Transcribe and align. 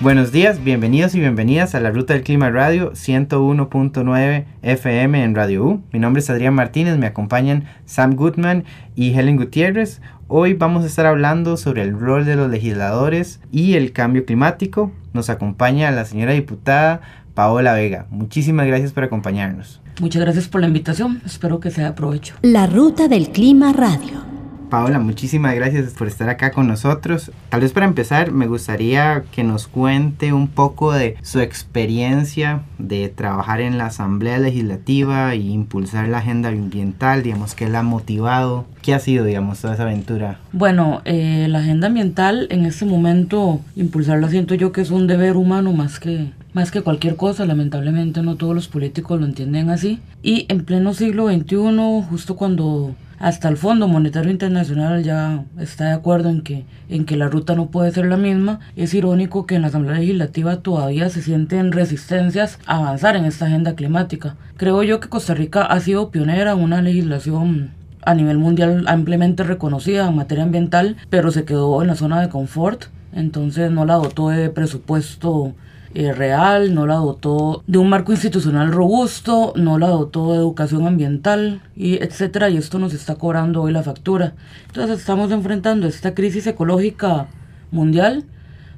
Buenos 0.00 0.30
días, 0.30 0.62
bienvenidos 0.62 1.16
y 1.16 1.18
bienvenidas 1.18 1.74
a 1.74 1.80
la 1.80 1.90
Ruta 1.90 2.14
del 2.14 2.22
Clima 2.22 2.50
Radio 2.50 2.92
101.9 2.92 4.44
FM 4.62 5.24
en 5.24 5.34
Radio 5.34 5.64
U. 5.64 5.82
Mi 5.92 5.98
nombre 5.98 6.20
es 6.20 6.30
Adrián 6.30 6.54
Martínez, 6.54 6.96
me 6.98 7.06
acompañan 7.06 7.64
Sam 7.84 8.14
Goodman 8.14 8.62
y 8.94 9.14
Helen 9.14 9.36
Gutiérrez. 9.36 10.00
Hoy 10.28 10.54
vamos 10.54 10.84
a 10.84 10.86
estar 10.86 11.04
hablando 11.04 11.56
sobre 11.56 11.82
el 11.82 11.98
rol 11.98 12.24
de 12.26 12.36
los 12.36 12.48
legisladores 12.48 13.40
y 13.50 13.74
el 13.74 13.90
cambio 13.90 14.24
climático. 14.24 14.92
Nos 15.14 15.30
acompaña 15.30 15.90
la 15.90 16.04
señora 16.04 16.32
diputada 16.32 17.00
Paola 17.34 17.72
Vega. 17.72 18.06
Muchísimas 18.10 18.68
gracias 18.68 18.92
por 18.92 19.02
acompañarnos. 19.02 19.80
Muchas 20.00 20.22
gracias 20.22 20.46
por 20.46 20.60
la 20.60 20.68
invitación, 20.68 21.20
espero 21.26 21.58
que 21.58 21.72
sea 21.72 21.86
de 21.86 21.92
provecho. 21.94 22.36
La 22.42 22.68
Ruta 22.68 23.08
del 23.08 23.30
Clima 23.30 23.72
Radio. 23.72 24.37
Paola, 24.68 24.98
muchísimas 24.98 25.54
gracias 25.54 25.92
por 25.94 26.08
estar 26.08 26.28
acá 26.28 26.50
con 26.52 26.68
nosotros. 26.68 27.30
Tal 27.48 27.60
vez 27.60 27.72
para 27.72 27.86
empezar, 27.86 28.32
me 28.32 28.46
gustaría 28.46 29.24
que 29.32 29.44
nos 29.44 29.66
cuente 29.66 30.32
un 30.32 30.48
poco 30.48 30.92
de 30.92 31.16
su 31.22 31.40
experiencia 31.40 32.62
de 32.78 33.08
trabajar 33.08 33.60
en 33.60 33.78
la 33.78 33.86
Asamblea 33.86 34.38
Legislativa 34.38 35.32
e 35.32 35.38
impulsar 35.38 36.08
la 36.08 36.18
agenda 36.18 36.50
ambiental, 36.50 37.22
digamos, 37.22 37.54
qué 37.54 37.68
la 37.68 37.80
ha 37.80 37.82
motivado, 37.82 38.66
qué 38.82 38.94
ha 38.94 38.98
sido, 38.98 39.24
digamos, 39.24 39.60
toda 39.60 39.74
esa 39.74 39.84
aventura. 39.84 40.40
Bueno, 40.52 41.02
eh, 41.04 41.46
la 41.48 41.60
agenda 41.60 41.88
ambiental 41.88 42.46
en 42.50 42.64
este 42.64 42.84
momento, 42.84 43.60
impulsarla 43.76 44.28
siento 44.28 44.54
yo 44.54 44.72
que 44.72 44.80
es 44.80 44.90
un 44.90 45.06
deber 45.06 45.36
humano 45.36 45.72
más 45.72 46.00
que 46.00 46.32
más 46.54 46.70
que 46.70 46.82
cualquier 46.82 47.14
cosa, 47.14 47.46
lamentablemente 47.46 48.22
no 48.22 48.36
todos 48.36 48.54
los 48.54 48.68
políticos 48.68 49.20
lo 49.20 49.26
entienden 49.26 49.70
así. 49.70 50.00
Y 50.22 50.46
en 50.48 50.64
pleno 50.64 50.92
siglo 50.92 51.28
XXI, 51.28 52.06
justo 52.08 52.34
cuando 52.34 52.96
hasta 53.18 53.48
el 53.48 53.56
Fondo 53.56 53.88
Monetario 53.88 54.30
Internacional 54.30 55.02
ya 55.02 55.44
está 55.58 55.86
de 55.86 55.92
acuerdo 55.92 56.28
en 56.28 56.42
que, 56.42 56.64
en 56.88 57.04
que 57.04 57.16
la 57.16 57.28
ruta 57.28 57.54
no 57.54 57.66
puede 57.66 57.90
ser 57.90 58.06
la 58.06 58.16
misma. 58.16 58.60
Es 58.76 58.94
irónico 58.94 59.46
que 59.46 59.56
en 59.56 59.62
la 59.62 59.68
Asamblea 59.68 59.98
Legislativa 59.98 60.58
todavía 60.58 61.08
se 61.10 61.22
sienten 61.22 61.72
resistencias 61.72 62.58
a 62.66 62.76
avanzar 62.76 63.16
en 63.16 63.24
esta 63.24 63.46
agenda 63.46 63.74
climática. 63.74 64.36
Creo 64.56 64.82
yo 64.82 65.00
que 65.00 65.08
Costa 65.08 65.34
Rica 65.34 65.62
ha 65.62 65.80
sido 65.80 66.10
pionera 66.10 66.52
en 66.52 66.60
una 66.60 66.80
legislación 66.80 67.70
a 68.02 68.14
nivel 68.14 68.38
mundial 68.38 68.84
ampliamente 68.86 69.42
reconocida 69.42 70.08
en 70.08 70.16
materia 70.16 70.44
ambiental, 70.44 70.96
pero 71.10 71.30
se 71.30 71.44
quedó 71.44 71.82
en 71.82 71.88
la 71.88 71.96
zona 71.96 72.20
de 72.20 72.28
confort, 72.28 72.84
entonces 73.12 73.70
no 73.70 73.84
la 73.84 73.94
dotó 73.94 74.28
de 74.28 74.48
presupuesto 74.50 75.54
eh, 75.94 76.12
real, 76.12 76.74
no 76.74 76.86
la 76.86 76.96
dotó 76.96 77.62
de 77.66 77.78
un 77.78 77.88
marco 77.88 78.12
institucional 78.12 78.72
robusto, 78.72 79.52
no 79.56 79.78
la 79.78 79.88
dotó 79.88 80.32
de 80.32 80.38
educación 80.38 80.86
ambiental, 80.86 81.62
y 81.74 81.94
etcétera, 82.02 82.50
y 82.50 82.58
esto 82.58 82.78
nos 82.78 82.92
está 82.92 83.14
cobrando 83.14 83.62
hoy 83.62 83.72
la 83.72 83.82
factura. 83.82 84.34
Entonces 84.66 85.00
estamos 85.00 85.30
enfrentando 85.30 85.86
esta 85.86 86.14
crisis 86.14 86.46
ecológica 86.46 87.28
mundial, 87.70 88.24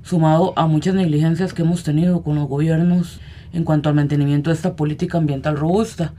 sumado 0.02 0.52
a 0.56 0.67
muchas 0.67 0.94
negligencias 0.94 1.52
que 1.52 1.62
hemos 1.62 1.83
tenido 1.83 2.22
con 2.22 2.36
los 2.36 2.48
gobiernos 2.48 3.20
en 3.52 3.64
cuanto 3.64 3.89
al 3.89 3.97
mantenimiento 3.97 4.50
de 4.50 4.55
esta 4.55 4.77
política 4.77 5.19
ambiental 5.19 5.56
robusta. 5.56 6.12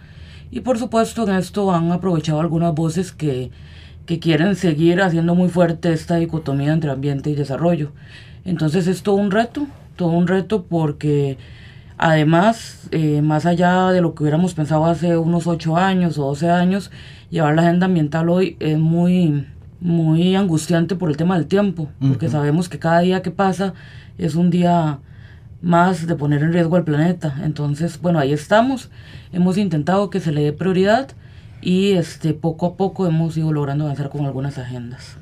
Y 0.52 0.60
por 0.60 0.78
supuesto 0.78 1.24
en 1.28 1.36
esto 1.36 1.74
han 1.74 1.92
aprovechado 1.92 2.42
algunas 2.42 2.76
voces 2.76 3.14
que, 3.14 3.52
que 4.06 4.20
quieren 4.20 4.56
seguir 4.56 5.02
haciendo 5.02 5.36
muy 5.36 5.48
fuerte 5.48 5.94
esta 5.94 6.18
dicotomía 6.18 6.74
entre 6.74 6.92
ambiente 6.92 7.30
y 7.30 7.36
desarrollo. 7.36 7.92
Entonces 8.44 8.88
es 8.88 9.04
todo 9.04 9.16
un 9.16 9.32
reto, 9.32 9.68
todo 9.96 10.10
un 10.10 10.28
reto 10.28 10.66
porque 10.66 11.38
además, 11.98 12.88
eh, 12.92 13.22
más 13.22 13.46
allá 13.46 13.92
de 13.92 14.02
lo 14.02 14.16
que 14.16 14.24
hubiéramos 14.24 14.54
pensado 14.54 14.86
hace 14.86 15.18
unos 15.18 15.48
8 15.48 15.78
años 15.78 16.18
o 16.18 16.26
12 16.26 16.50
años, 16.50 16.92
llevar 17.30 17.56
la 17.56 17.64
agenda 17.64 17.86
ambiental 17.86 18.30
hoy 18.30 18.58
es 18.60 18.78
muy, 18.78 19.48
muy 19.80 20.36
angustiante 20.36 20.96
por 20.96 21.10
el 21.10 21.18
tema 21.18 21.36
del 21.36 21.48
tiempo, 21.48 21.90
porque 22.00 22.30
sabemos 22.30 22.70
que 22.70 22.80
cada 22.80 23.00
día 23.02 23.22
que 23.22 23.32
pasa 23.32 23.74
es 24.18 24.36
un 24.36 24.50
día 24.50 25.00
más 25.62 26.08
de 26.08 26.16
poner 26.16 26.42
en 26.44 26.54
riesgo 26.54 26.76
al 26.76 26.84
planeta. 26.84 27.36
Entonces, 27.44 28.02
bueno, 28.02 28.20
ahí 28.20 28.34
estamos. 28.34 28.90
Hemos 29.32 29.58
intentado 29.58 30.10
que 30.10 30.20
se 30.20 30.32
le 30.32 30.42
dé 30.42 30.54
prioridad 30.54 31.10
y 31.62 31.92
este 31.94 32.34
poco 32.34 32.66
a 32.66 32.76
poco 32.78 33.06
hemos 33.06 33.38
ido 33.38 33.54
logrando 33.54 33.86
avanzar 33.86 34.10
con 34.10 34.26
algunas 34.26 34.58
agendas. 34.58 35.18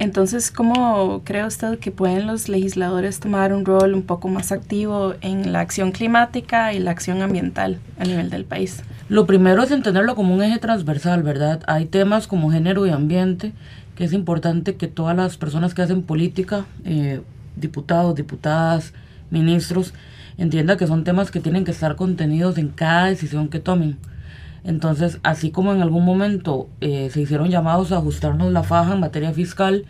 Entonces, 0.00 0.50
¿cómo 0.50 1.20
cree 1.24 1.44
usted 1.44 1.78
que 1.78 1.90
pueden 1.90 2.26
los 2.26 2.48
legisladores 2.48 3.20
tomar 3.20 3.52
un 3.52 3.66
rol 3.66 3.92
un 3.92 4.02
poco 4.02 4.28
más 4.28 4.50
activo 4.50 5.12
en 5.20 5.52
la 5.52 5.60
acción 5.60 5.92
climática 5.92 6.72
y 6.72 6.78
la 6.78 6.90
acción 6.90 7.20
ambiental 7.20 7.78
a 7.98 8.04
nivel 8.04 8.30
del 8.30 8.46
país? 8.46 8.82
Lo 9.10 9.26
primero 9.26 9.62
es 9.62 9.70
entenderlo 9.70 10.14
como 10.14 10.34
un 10.34 10.42
eje 10.42 10.58
transversal, 10.58 11.22
¿verdad? 11.22 11.60
Hay 11.66 11.84
temas 11.84 12.26
como 12.26 12.50
género 12.50 12.86
y 12.86 12.90
ambiente 12.90 13.52
que 13.94 14.04
es 14.04 14.14
importante 14.14 14.76
que 14.76 14.88
todas 14.88 15.14
las 15.14 15.36
personas 15.36 15.74
que 15.74 15.82
hacen 15.82 16.02
política, 16.02 16.64
eh, 16.86 17.20
diputados, 17.56 18.14
diputadas, 18.14 18.94
ministros, 19.28 19.92
entiendan 20.38 20.78
que 20.78 20.86
son 20.86 21.04
temas 21.04 21.30
que 21.30 21.40
tienen 21.40 21.66
que 21.66 21.72
estar 21.72 21.96
contenidos 21.96 22.56
en 22.56 22.68
cada 22.68 23.08
decisión 23.08 23.48
que 23.48 23.60
tomen. 23.60 23.98
Entonces, 24.64 25.20
así 25.22 25.50
como 25.50 25.72
en 25.72 25.80
algún 25.80 26.04
momento 26.04 26.68
eh, 26.80 27.08
se 27.10 27.20
hicieron 27.20 27.48
llamados 27.48 27.92
a 27.92 27.96
ajustarnos 27.96 28.52
la 28.52 28.62
faja 28.62 28.94
en 28.94 29.00
materia 29.00 29.32
fiscal 29.32 29.84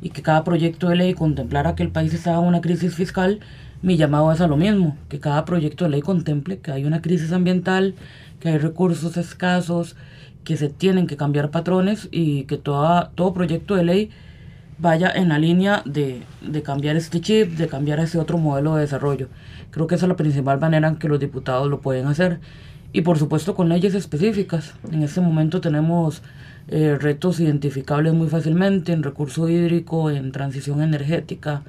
y 0.00 0.10
que 0.10 0.22
cada 0.22 0.44
proyecto 0.44 0.88
de 0.88 0.96
ley 0.96 1.14
contemplara 1.14 1.74
que 1.74 1.82
el 1.82 1.90
país 1.90 2.14
estaba 2.14 2.38
en 2.38 2.48
una 2.48 2.60
crisis 2.60 2.94
fiscal, 2.94 3.40
mi 3.82 3.96
llamado 3.96 4.32
es 4.32 4.40
a 4.40 4.46
lo 4.46 4.56
mismo, 4.56 4.96
que 5.08 5.20
cada 5.20 5.44
proyecto 5.44 5.84
de 5.84 5.90
ley 5.90 6.00
contemple 6.00 6.58
que 6.58 6.72
hay 6.72 6.84
una 6.84 7.02
crisis 7.02 7.32
ambiental, 7.32 7.94
que 8.40 8.48
hay 8.48 8.58
recursos 8.58 9.16
escasos, 9.16 9.96
que 10.42 10.56
se 10.56 10.68
tienen 10.68 11.06
que 11.06 11.16
cambiar 11.16 11.50
patrones 11.50 12.08
y 12.10 12.44
que 12.44 12.56
toda, 12.56 13.10
todo 13.14 13.34
proyecto 13.34 13.74
de 13.74 13.84
ley 13.84 14.10
vaya 14.78 15.10
en 15.10 15.28
la 15.28 15.38
línea 15.38 15.82
de, 15.84 16.22
de 16.42 16.62
cambiar 16.62 16.96
este 16.96 17.20
chip, 17.20 17.52
de 17.52 17.68
cambiar 17.68 18.00
ese 18.00 18.18
otro 18.18 18.38
modelo 18.38 18.74
de 18.74 18.82
desarrollo. 18.82 19.28
Creo 19.70 19.86
que 19.86 19.94
esa 19.94 20.06
es 20.06 20.08
la 20.08 20.16
principal 20.16 20.58
manera 20.60 20.88
en 20.88 20.96
que 20.96 21.08
los 21.08 21.20
diputados 21.20 21.68
lo 21.68 21.80
pueden 21.80 22.06
hacer 22.06 22.40
y 22.94 23.02
por 23.02 23.18
supuesto 23.18 23.56
con 23.56 23.68
leyes 23.68 23.94
específicas. 23.94 24.72
En 24.90 25.02
este 25.02 25.20
momento 25.20 25.60
tenemos 25.60 26.22
eh, 26.68 26.96
retos 26.98 27.40
identificables 27.40 28.14
muy 28.14 28.28
fácilmente 28.28 28.92
en 28.92 29.02
recurso 29.02 29.48
hídrico, 29.48 30.10
en 30.12 30.30
transición 30.30 30.80
energética, 30.80 31.64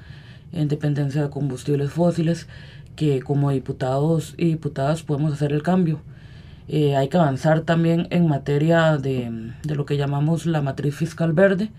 en 0.53 0.68
dependencia 0.68 1.24
de 1.24 1.31
combustibles 1.31 1.90
fósiles, 1.90 2.47
que 2.96 3.24
como 3.24 3.50
diputados 3.50 4.36
y 4.38 4.46
diputadas 4.50 5.02
podemos 5.02 5.34
hacer 5.34 5.52
el 5.52 5.63
cambio. 5.63 6.00
Eh, 6.68 6.96
hay 6.96 7.09
que 7.09 7.18
avanzar 7.18 7.62
también 7.62 8.07
en 8.12 8.28
materia 8.28 8.97
de, 8.97 9.52
de 9.63 9.75
lo 9.75 9.88
que 9.88 9.97
llamamos 9.97 10.46
la 10.46 10.62
matriz 10.62 10.94
fiscal 10.94 11.34
verde. 11.34 11.72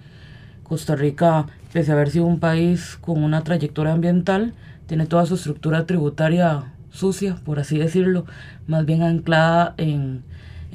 Costa 0.64 0.96
Rica, 0.96 1.46
pese 1.72 1.92
a 1.92 1.94
haber 1.94 2.10
sido 2.10 2.26
un 2.26 2.40
país 2.40 2.98
con 3.00 3.22
una 3.22 3.44
trayectoria 3.44 3.92
ambiental, 3.92 4.54
tiene 4.88 5.06
toda 5.06 5.24
su 5.24 5.36
estructura 5.36 5.86
tributaria 5.86 6.64
sucia, 6.96 7.36
por 7.44 7.58
así 7.58 7.78
decirlo, 7.78 8.24
más 8.66 8.84
bien 8.86 9.02
anclada 9.02 9.74
en, 9.76 10.24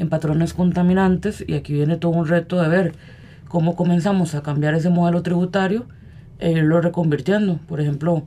patrones 0.09 0.55
contaminantes 0.55 1.43
y 1.47 1.53
aquí 1.53 1.73
viene 1.73 1.95
todo 1.95 2.11
un 2.13 2.27
reto 2.27 2.59
de 2.59 2.67
ver 2.67 2.95
cómo 3.47 3.75
comenzamos 3.75 4.33
a 4.33 4.41
cambiar 4.41 4.73
ese 4.73 4.89
modelo 4.89 5.21
tributario 5.21 5.85
e 6.39 6.53
irlo 6.53 6.81
reconvirtiendo. 6.81 7.59
Por 7.67 7.81
ejemplo, 7.81 8.25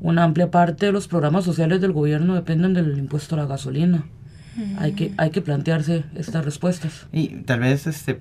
una 0.00 0.24
amplia 0.24 0.50
parte 0.50 0.86
de 0.86 0.92
los 0.92 1.06
programas 1.06 1.44
sociales 1.44 1.80
del 1.80 1.92
gobierno 1.92 2.34
dependen 2.34 2.74
del 2.74 2.98
impuesto 2.98 3.36
a 3.36 3.38
la 3.38 3.46
gasolina. 3.46 4.06
Hay 4.78 4.92
que, 4.92 5.12
hay 5.16 5.30
que 5.30 5.40
plantearse 5.40 6.04
estas 6.16 6.44
respuestas. 6.44 7.06
Y 7.12 7.28
tal 7.42 7.60
vez 7.60 7.86
este 7.86 8.20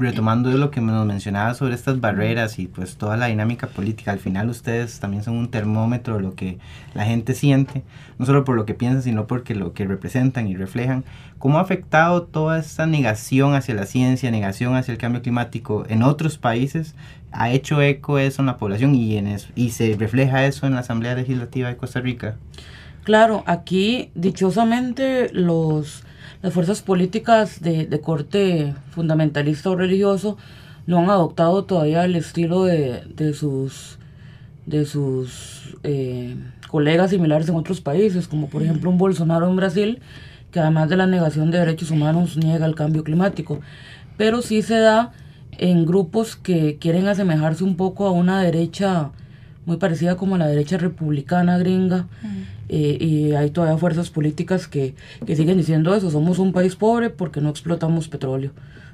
retomando 0.00 0.50
lo 0.50 0.70
que 0.70 0.80
nos 0.80 1.06
mencionaba 1.06 1.54
sobre 1.54 1.74
estas 1.74 2.00
barreras 2.00 2.58
y 2.58 2.66
pues 2.66 2.96
toda 2.96 3.16
la 3.16 3.26
dinámica 3.26 3.66
política, 3.68 4.12
al 4.12 4.18
final 4.18 4.48
ustedes 4.48 4.98
también 4.98 5.22
son 5.22 5.36
un 5.36 5.50
termómetro 5.50 6.16
de 6.16 6.22
lo 6.22 6.34
que 6.34 6.58
la 6.94 7.04
gente 7.04 7.34
siente, 7.34 7.82
no 8.18 8.26
solo 8.26 8.44
por 8.44 8.56
lo 8.56 8.64
que 8.64 8.74
piensan, 8.74 9.02
sino 9.02 9.26
porque 9.26 9.54
lo 9.54 9.72
que 9.74 9.86
representan 9.86 10.48
y 10.48 10.56
reflejan. 10.56 11.04
¿Cómo 11.38 11.58
ha 11.58 11.62
afectado 11.62 12.22
toda 12.22 12.58
esta 12.58 12.86
negación 12.86 13.54
hacia 13.54 13.74
la 13.74 13.86
ciencia, 13.86 14.30
negación 14.30 14.74
hacia 14.74 14.92
el 14.92 14.98
cambio 14.98 15.22
climático 15.22 15.84
en 15.88 16.02
otros 16.02 16.38
países? 16.38 16.94
¿Ha 17.32 17.50
hecho 17.50 17.80
eco 17.80 18.18
eso 18.18 18.42
en 18.42 18.46
la 18.46 18.56
población 18.56 18.94
y, 18.94 19.16
en 19.16 19.36
y 19.54 19.70
se 19.70 19.94
refleja 19.98 20.46
eso 20.46 20.66
en 20.66 20.74
la 20.74 20.80
Asamblea 20.80 21.14
Legislativa 21.14 21.68
de 21.68 21.76
Costa 21.76 22.00
Rica? 22.00 22.36
Claro, 23.04 23.44
aquí 23.46 24.10
dichosamente 24.14 25.30
los 25.32 26.04
las 26.42 26.52
fuerzas 26.52 26.82
políticas 26.82 27.60
de, 27.60 27.86
de 27.86 28.00
corte 28.00 28.74
fundamentalista 28.90 29.70
o 29.70 29.76
religioso 29.76 30.38
no 30.86 30.98
han 30.98 31.10
adoptado 31.10 31.64
todavía 31.64 32.04
el 32.04 32.16
estilo 32.16 32.64
de, 32.64 33.02
de 33.14 33.34
sus, 33.34 33.98
de 34.66 34.86
sus 34.86 35.76
eh, 35.82 36.36
colegas 36.68 37.10
similares 37.10 37.48
en 37.48 37.56
otros 37.56 37.80
países, 37.80 38.26
como 38.26 38.48
por 38.48 38.62
ejemplo 38.62 38.90
un 38.90 38.98
Bolsonaro 38.98 39.48
en 39.48 39.56
Brasil, 39.56 40.00
que 40.50 40.60
además 40.60 40.88
de 40.88 40.96
la 40.96 41.06
negación 41.06 41.50
de 41.50 41.58
derechos 41.58 41.90
humanos 41.90 42.36
niega 42.36 42.66
el 42.66 42.74
cambio 42.74 43.04
climático. 43.04 43.60
Pero 44.16 44.42
sí 44.42 44.62
se 44.62 44.78
da 44.78 45.12
en 45.52 45.86
grupos 45.86 46.36
que 46.36 46.78
quieren 46.78 47.06
asemejarse 47.06 47.64
un 47.64 47.76
poco 47.76 48.06
a 48.06 48.12
una 48.12 48.40
derecha 48.40 49.10
muy 49.66 49.76
parecida 49.76 50.16
como 50.16 50.38
la 50.38 50.46
derecha 50.46 50.78
republicana 50.78 51.58
gringa. 51.58 52.06
Y 52.72 53.32
hay 53.32 53.50
todavía 53.50 53.76
fuerzas 53.78 54.10
políticas 54.10 54.68
que, 54.68 54.94
que 55.26 55.34
siguen 55.34 55.58
diciendo 55.58 55.94
eso. 55.94 56.10
Somos 56.10 56.38
un 56.38 56.52
país 56.52 56.76
pobre 56.76 57.10
porque 57.10 57.40
no 57.40 57.50
explotamos 57.50 58.08
petróleo. 58.08 58.52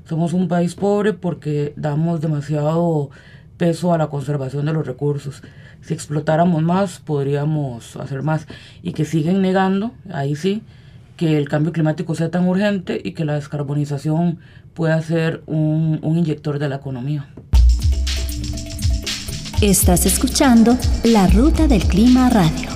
Somos 0.08 0.32
un 0.32 0.49
país 0.49 0.75
pobre 0.75 1.12
porque 1.12 1.75
damos 1.76 2.20
demasiado 2.20 3.11
peso 3.58 3.93
a 3.93 3.99
la 3.99 4.06
conservación 4.06 4.64
de 4.64 4.73
los 4.73 4.87
recursos. 4.87 5.43
Si 5.82 5.93
explotáramos 5.93 6.62
más, 6.62 7.00
podríamos 7.00 7.96
hacer 7.96 8.23
más. 8.23 8.46
Y 8.82 8.93
que 8.93 9.05
siguen 9.05 9.43
negando, 9.43 9.93
ahí 10.11 10.37
sí, 10.37 10.62
que 11.17 11.37
el 11.37 11.49
cambio 11.49 11.73
climático 11.73 12.14
sea 12.14 12.31
tan 12.31 12.49
urgente 12.49 13.00
y 13.02 13.12
que 13.12 13.25
la 13.25 13.34
descarbonización 13.34 14.38
pueda 14.75 15.00
ser 15.02 15.43
un, 15.46 15.99
un 16.02 16.19
inyector 16.19 16.58
de 16.58 16.69
la 16.69 16.76
economía. 16.76 17.28
Estás 19.62 20.06
escuchando 20.06 20.76
La 21.02 21.26
Ruta 21.28 21.67
del 21.67 21.84
Clima 21.84 22.28
Radio. 22.28 22.75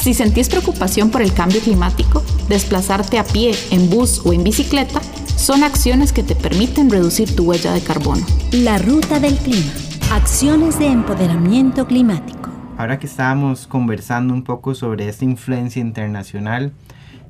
Si 0.00 0.14
sentís 0.14 0.48
preocupación 0.48 1.10
por 1.10 1.20
el 1.20 1.34
cambio 1.34 1.60
climático, 1.60 2.24
desplazarte 2.48 3.18
a 3.18 3.24
pie, 3.24 3.52
en 3.70 3.90
bus 3.90 4.22
o 4.24 4.32
en 4.32 4.42
bicicleta 4.42 4.98
son 5.36 5.62
acciones 5.62 6.14
que 6.14 6.22
te 6.22 6.34
permiten 6.34 6.88
reducir 6.88 7.36
tu 7.36 7.44
huella 7.44 7.74
de 7.74 7.82
carbono. 7.82 8.24
La 8.50 8.78
Ruta 8.78 9.20
del 9.20 9.36
Clima. 9.36 9.70
Acciones 10.10 10.78
de 10.78 10.86
empoderamiento 10.86 11.86
climático. 11.86 12.48
Ahora 12.78 12.98
que 12.98 13.06
estábamos 13.06 13.66
conversando 13.66 14.32
un 14.32 14.42
poco 14.42 14.74
sobre 14.74 15.06
esta 15.06 15.26
influencia 15.26 15.82
internacional, 15.82 16.72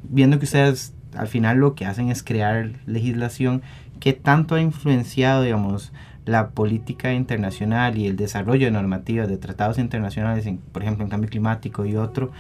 viendo 0.05 0.39
que 0.39 0.45
ustedes 0.45 0.95
al 1.17 1.27
final 1.27 1.59
lo 1.59 1.75
que 1.75 1.87
hacen 1.87 2.09
es 2.09 2.23
crear 2.23 2.71
legislación, 2.87 3.63
¿qué 3.99 4.13
tanto 4.13 4.55
ha 4.55 4.61
influenciado, 4.61 5.43
digamos, 5.43 5.93
la 6.31 6.51
política 6.51 7.13
internacional 7.13 7.99
y 7.99 8.07
el 8.07 8.17
desarrollo 8.17 8.67
de 8.67 8.71
normativas 8.71 9.29
de 9.29 9.37
tratados 9.37 9.79
internacionales, 9.79 10.49
por 10.73 10.83
ejemplo, 10.83 11.05
en 11.05 11.11
cambio 11.11 11.29
climático 11.29 11.85
y 11.85 11.97
otro, 11.97 12.31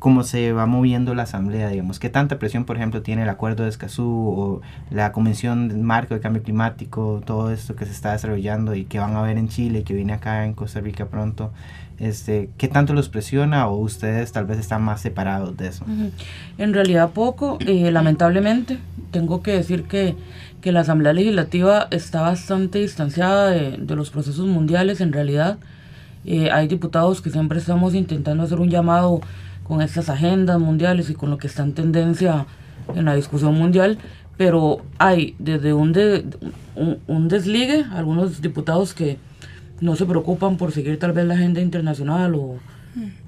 cómo 0.00 0.24
se 0.24 0.52
va 0.52 0.66
moviendo 0.66 1.14
la 1.14 1.22
asamblea, 1.22 1.68
digamos, 1.68 2.00
qué 2.00 2.10
tanta 2.10 2.40
presión, 2.40 2.64
por 2.64 2.76
ejemplo, 2.76 3.02
tiene 3.02 3.22
el 3.22 3.28
acuerdo 3.28 3.62
de 3.62 3.68
Escazú 3.68 4.04
o 4.04 4.60
la 4.90 5.12
Convención 5.12 5.82
Marco 5.84 6.14
de 6.14 6.20
Cambio 6.20 6.42
Climático, 6.42 7.22
todo 7.24 7.52
esto 7.52 7.76
que 7.76 7.86
se 7.86 7.92
está 7.92 8.10
desarrollando 8.10 8.74
y 8.74 8.84
que 8.84 8.98
van 8.98 9.14
a 9.14 9.22
ver 9.22 9.38
en 9.38 9.48
Chile, 9.48 9.84
que 9.84 9.94
viene 9.94 10.14
acá 10.14 10.44
en 10.44 10.54
Costa 10.54 10.80
Rica 10.80 11.06
pronto, 11.06 11.52
este, 11.98 12.50
¿qué 12.58 12.66
tanto 12.66 12.94
los 12.94 13.08
presiona 13.08 13.68
o 13.68 13.76
ustedes 13.76 14.32
tal 14.32 14.46
vez 14.46 14.58
están 14.58 14.82
más 14.82 15.00
separados 15.00 15.56
de 15.56 15.68
eso? 15.68 15.84
En 16.58 16.74
realidad 16.74 17.10
poco, 17.10 17.58
eh, 17.60 17.92
lamentablemente, 17.92 18.78
tengo 19.12 19.42
que 19.42 19.52
decir 19.52 19.84
que 19.84 20.16
que 20.60 20.72
la 20.72 20.80
Asamblea 20.80 21.12
Legislativa 21.12 21.88
está 21.90 22.20
bastante 22.20 22.80
distanciada 22.80 23.50
de, 23.50 23.96
los 23.96 24.10
procesos 24.10 24.46
mundiales 24.46 25.00
en 25.00 25.12
realidad. 25.12 25.58
Eh, 26.24 26.50
hay 26.50 26.68
diputados 26.68 27.22
que 27.22 27.30
siempre 27.30 27.58
estamos 27.58 27.94
intentando 27.94 28.42
hacer 28.42 28.60
un 28.60 28.68
llamado 28.68 29.20
con 29.70 29.82
estas 29.82 30.08
agendas 30.08 30.58
mundiales 30.58 31.10
y 31.10 31.14
con 31.14 31.30
lo 31.30 31.38
que 31.38 31.46
está 31.46 31.62
en 31.62 31.74
tendencia 31.74 32.44
en 32.92 33.04
la 33.04 33.14
discusión 33.14 33.54
mundial, 33.54 33.98
pero 34.36 34.82
hay 34.98 35.36
desde 35.38 35.72
un, 35.72 35.96
un, 37.06 37.28
desligue, 37.28 37.84
algunos 37.92 38.42
diputados 38.42 38.94
que 38.94 39.18
no 39.80 39.94
se 39.94 40.06
preocupan 40.06 40.56
por 40.56 40.72
seguir 40.72 40.98
tal 40.98 41.12
vez 41.12 41.24
la 41.24 41.34
agenda 41.34 41.60
internacional 41.60 42.34
o, 42.34 42.58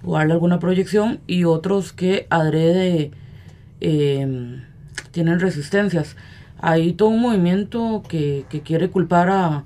o 0.03 0.15
darle 0.15 0.33
alguna 0.33 0.59
proyección, 0.59 1.21
y 1.29 1.45
otros 1.45 1.93
que 1.93 2.27
adrede 2.29 3.13
eh, 3.81 4.61
tienen 5.13 5.39
resistencias. 5.39 6.17
Hay 6.61 6.93
todo 6.95 7.11
un 7.11 7.21
movimiento 7.21 8.03
que, 8.09 8.47
quiere 8.65 8.91
culpar 8.91 9.31
a, 9.31 9.63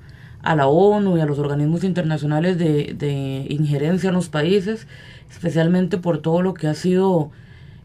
la 0.55 0.67
ONU 0.67 1.17
y 1.17 1.21
a 1.21 1.25
los 1.25 1.39
organismos 1.39 1.83
internacionales 1.83 2.59
de, 2.59 3.47
injerencia 3.49 4.09
en 4.09 4.13
los 4.13 4.29
países, 4.29 4.85
especialmente 5.29 5.97
por 5.97 6.19
todo 6.19 6.41
lo 6.41 6.53
que 6.53 6.67
ha 6.67 6.73
sido 6.73 7.31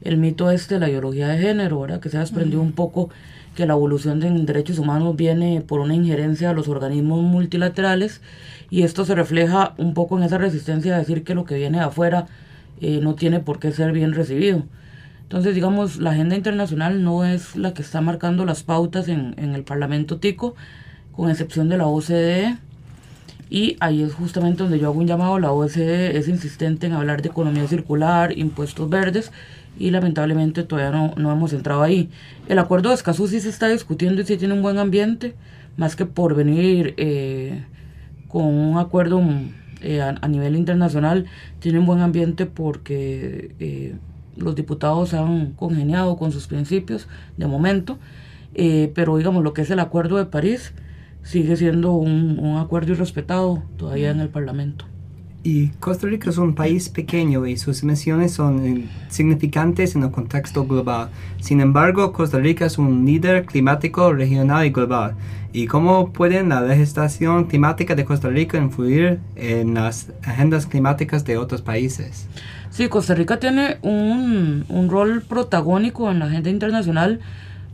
el 0.03 0.17
mito 0.17 0.50
este 0.50 0.75
de 0.75 0.81
la 0.81 0.89
ideología 0.89 1.29
de 1.29 1.39
género, 1.39 1.81
¿verdad? 1.81 2.00
que 2.00 2.09
se 2.09 2.17
ha 2.17 2.21
desprendido 2.21 2.61
un 2.61 2.73
poco 2.73 3.11
que 3.55 3.67
la 3.67 3.75
evolución 3.75 4.19
de 4.21 4.31
derechos 4.31 4.79
humanos 4.79 5.15
viene 5.17 5.61
por 5.61 5.81
una 5.81 5.94
injerencia 5.94 6.50
a 6.50 6.55
los 6.55 6.69
organismos 6.69 7.23
multilaterales 7.23 8.21
y 8.71 8.83
esto 8.83 9.05
se 9.05 9.15
refleja 9.15 9.75
un 9.77 9.94
poco 9.94 10.17
en 10.17 10.25
esa 10.25 10.39
resistencia 10.39 10.94
a 10.94 10.99
decir 10.99 11.25
que 11.25 11.35
lo 11.35 11.44
que 11.44 11.56
viene 11.56 11.79
de 11.79 11.85
afuera 11.85 12.27
eh, 12.81 13.00
no 13.03 13.15
tiene 13.15 13.41
por 13.41 13.59
qué 13.59 13.71
ser 13.73 13.93
bien 13.93 14.12
recibido. 14.15 14.65
Entonces, 15.33 15.55
digamos, 15.55 15.97
la 15.97 16.11
agenda 16.11 16.37
internacional 16.37 17.03
no 17.05 17.25
es 17.25 17.56
la 17.56 17.73
que 17.73 17.83
está 17.83 18.00
marcando 18.00 18.45
las 18.45 18.62
pautas 18.65 19.09
en, 19.09 19.35
el 19.38 19.62
Parlamento 19.62 20.19
Tico, 20.19 20.55
con 21.12 21.31
excepción 21.31 21.69
de 21.71 21.79
la 21.79 21.87
OCDE. 21.87 22.59
Y 23.52 23.76
ahí 23.81 24.00
es 24.00 24.14
justamente 24.14 24.62
donde 24.62 24.78
yo 24.78 24.87
hago 24.87 24.99
un 24.99 25.06
llamado. 25.06 25.38
La 25.38 25.52
OCDE 25.52 26.16
es 26.16 26.26
insistente 26.26 26.87
en 26.87 26.94
hablar 26.94 27.20
de 27.20 27.28
economía 27.28 27.69
circular, 27.69 28.32
impuestos 28.38 28.88
verdes, 28.88 29.31
y 29.78 29.90
lamentablemente 29.90 30.62
todavía 30.62 30.90
no, 30.90 31.12
no 31.19 31.31
hemos 31.31 31.52
entrado 31.52 31.82
ahí. 31.82 32.08
El 32.49 32.58
acuerdo 32.58 32.88
de 32.88 32.94
Escazú 32.94 33.28
sí 33.28 33.40
se 33.40 33.50
está 33.50 33.69
discutiendo 33.69 34.22
y 34.22 34.25
sí 34.25 34.38
tiene 34.38 34.54
un 34.54 34.62
buen 34.62 34.78
ambiente, 34.78 35.34
más 35.76 35.96
que 35.96 36.06
por 36.06 36.34
venir 36.34 36.94
eh, 36.96 37.62
con 38.26 38.46
un 38.46 38.78
acuerdo 38.78 39.20
eh, 39.82 40.00
a, 40.00 40.28
nivel 40.28 40.56
internacional, 40.56 41.26
tiene 41.58 41.78
un 41.78 41.84
buen 41.84 42.00
ambiente 42.00 42.46
porque... 42.46 43.54
Eh, 43.60 43.94
los 44.34 44.54
diputados 44.54 45.12
han 45.12 45.52
congeniado 45.52 46.16
con 46.16 46.32
sus 46.32 46.46
principios 46.46 47.06
de 47.37 47.46
momento, 47.46 47.99
pero 48.94 49.19
digamos 49.19 49.44
lo 49.44 49.52
que 49.52 49.60
es 49.60 49.70
el 49.70 49.78
Acuerdo 49.78 50.16
de 50.16 50.25
París 50.25 50.72
sigue 51.23 51.57
siendo 51.57 51.93
un, 51.93 52.39
un 52.39 52.59
acuerdo 52.59 52.93
irrespetado 52.93 53.63
todavía 53.77 54.11
en 54.11 54.21
el 54.21 54.29
Parlamento. 54.29 54.87
Y 55.45 55.69
Costa 55.81 56.07
Rica 56.07 56.31
es 56.31 56.39
un 56.39 56.55
país 56.55 56.89
pequeño 56.89 57.47
y 57.47 57.57
sus 57.57 57.83
emisiones 57.83 58.33
son 58.33 58.89
significantes 59.09 59.97
en 59.97 60.05
el 60.05 60.13
contexto 60.13 60.65
global. 60.65 61.09
Sin 61.41 61.61
embargo, 61.61 62.13
Costa 62.13 62.39
Rica 62.39 62.65
es 62.65 62.79
un 62.79 63.05
líder 63.05 63.45
climático 63.45 64.13
regional 64.13 64.67
y 64.67 64.71
global. 64.71 65.17
¿Y 65.53 65.67
cómo 65.67 66.13
puede 66.13 66.45
la 66.45 66.61
legislación 66.61 67.47
climática 67.47 67.97
de 67.97 68.05
Costa 68.05 68.29
Rica 68.29 68.57
influir 68.57 69.19
en 69.35 69.75
las 69.75 70.13
agendas 70.23 70.67
climáticas 70.67 71.25
de 71.25 71.37
otros 71.39 71.61
países? 71.61 72.29
Sí, 72.71 72.89
Costa 72.89 73.15
Rica 73.17 73.41
tiene 73.41 73.79
un, 73.83 74.65
un 74.69 74.89
rol 74.89 75.23
protagónico 75.23 76.09
en 76.11 76.21
la 76.21 76.27
agenda 76.27 76.51
internacional 76.51 77.19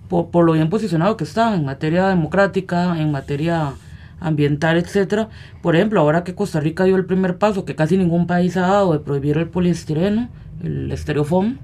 por, 0.09 0.31
por, 0.31 0.45
lo 0.45 0.53
bien 0.53 0.71
posicionado 0.71 1.17
que 1.17 1.25
está 1.25 1.55
en 1.55 1.65
materia 1.65 2.09
democrática, 2.09 3.01
en 3.01 3.11
materia 3.11 3.75
ambiental, 4.21 4.77
etcétera. 4.77 5.29
Por 5.63 5.77
ejemplo, 5.77 6.01
ahora 6.01 6.25
que 6.25 6.35
Costa 6.35 6.61
Rica 6.61 6.85
dio 6.85 6.97
el 6.97 7.05
primer 7.05 7.39
paso, 7.39 7.65
que 7.65 7.75
casi 7.75 7.97
ningún 7.97 8.27
país 8.27 8.57
ha 8.57 8.63
dado, 8.63 8.93
de 8.93 9.01
prohibir 9.01 9.37
el 9.39 9.49
poliestireno, 9.49 10.29
el 10.63 10.91
estereofón, 10.91 11.59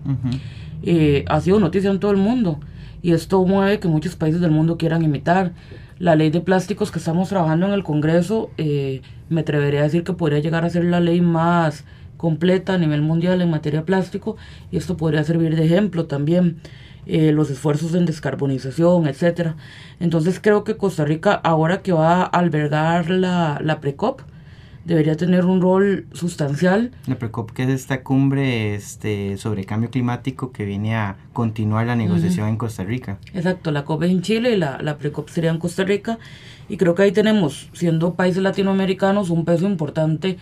eh, 0.82 1.24
ha 1.28 1.40
sido 1.40 1.60
noticia 1.60 1.90
en 1.90 2.00
todo 2.00 2.10
el 2.10 2.18
mundo. 2.18 2.60
Y 3.02 3.12
esto 3.12 3.44
mueve 3.44 3.80
que 3.80 3.88
muchos 3.88 4.16
países 4.16 4.40
del 4.40 4.50
mundo 4.50 4.78
quieran 4.78 5.02
imitar. 5.02 5.52
La 5.98 6.16
ley 6.16 6.30
de 6.30 6.40
plásticos 6.40 6.90
que 6.90 6.98
estamos 6.98 7.28
trabajando 7.28 7.66
en 7.66 7.72
el 7.72 7.84
Congreso, 7.84 8.50
eh, 8.56 9.02
me 9.28 9.42
atrevería 9.42 9.80
a 9.80 9.84
decir 9.84 10.04
que 10.04 10.12
podría 10.12 10.38
llegar 10.38 10.64
a 10.64 10.70
ser 10.70 10.84
la 10.84 11.00
ley 11.00 11.20
más 11.20 11.84
completa 12.16 12.74
a 12.74 12.78
nivel 12.78 13.02
mundial 13.02 13.42
en 13.42 13.50
materia 13.50 13.80
de 13.80 13.86
plástico 13.86 14.36
y 14.70 14.76
esto 14.76 14.96
podría 14.96 15.24
servir 15.24 15.56
de 15.56 15.64
ejemplo 15.64 16.06
también. 16.06 16.56
Eh, 17.06 17.32
los 17.32 17.50
esfuerzos 17.50 17.94
en 17.94 18.06
descarbonización, 18.06 19.06
etcétera. 19.06 19.56
Entonces 20.00 20.40
creo 20.40 20.64
que 20.64 20.76
Costa 20.76 21.04
Rica, 21.04 21.34
ahora 21.34 21.82
que 21.82 21.92
va 21.92 22.22
a 22.22 22.24
albergar 22.24 23.10
la, 23.10 23.60
la 23.62 23.80
PRECOP, 23.80 24.22
debería 24.84 25.16
tener 25.16 25.44
un 25.44 25.60
rol 25.60 26.06
sustancial. 26.12 26.92
La 27.06 27.16
PRECOP, 27.16 27.50
que 27.52 27.64
es 27.64 27.70
esta 27.70 28.02
cumbre 28.02 28.74
este, 28.74 29.36
sobre 29.38 29.64
cambio 29.64 29.90
climático 29.90 30.52
que 30.52 30.64
viene 30.64 30.94
a 30.94 31.16
continuar 31.32 31.86
la 31.86 31.96
negociación 31.96 32.48
en 32.48 32.56
Costa 32.56 32.84
Rica. 32.84 33.18
Exacto, 33.32 33.70
la 33.70 33.84
COP 33.84 34.04
es 34.04 34.10
en 34.10 34.22
Chile 34.22 34.52
y 34.52 34.56
la, 34.56 34.78
la 34.80 34.98
PRECOP 34.98 35.28
sería 35.28 35.50
en 35.50 35.58
Costa 35.58 35.84
Rica. 35.84 36.18
Y 36.68 36.76
creo 36.76 36.94
que 36.94 37.02
ahí 37.02 37.12
tenemos, 37.12 37.68
siendo 37.72 38.14
países 38.14 38.42
latinoamericanos, 38.42 39.30
un 39.30 39.44
peso 39.44 39.66
importante 39.66 40.38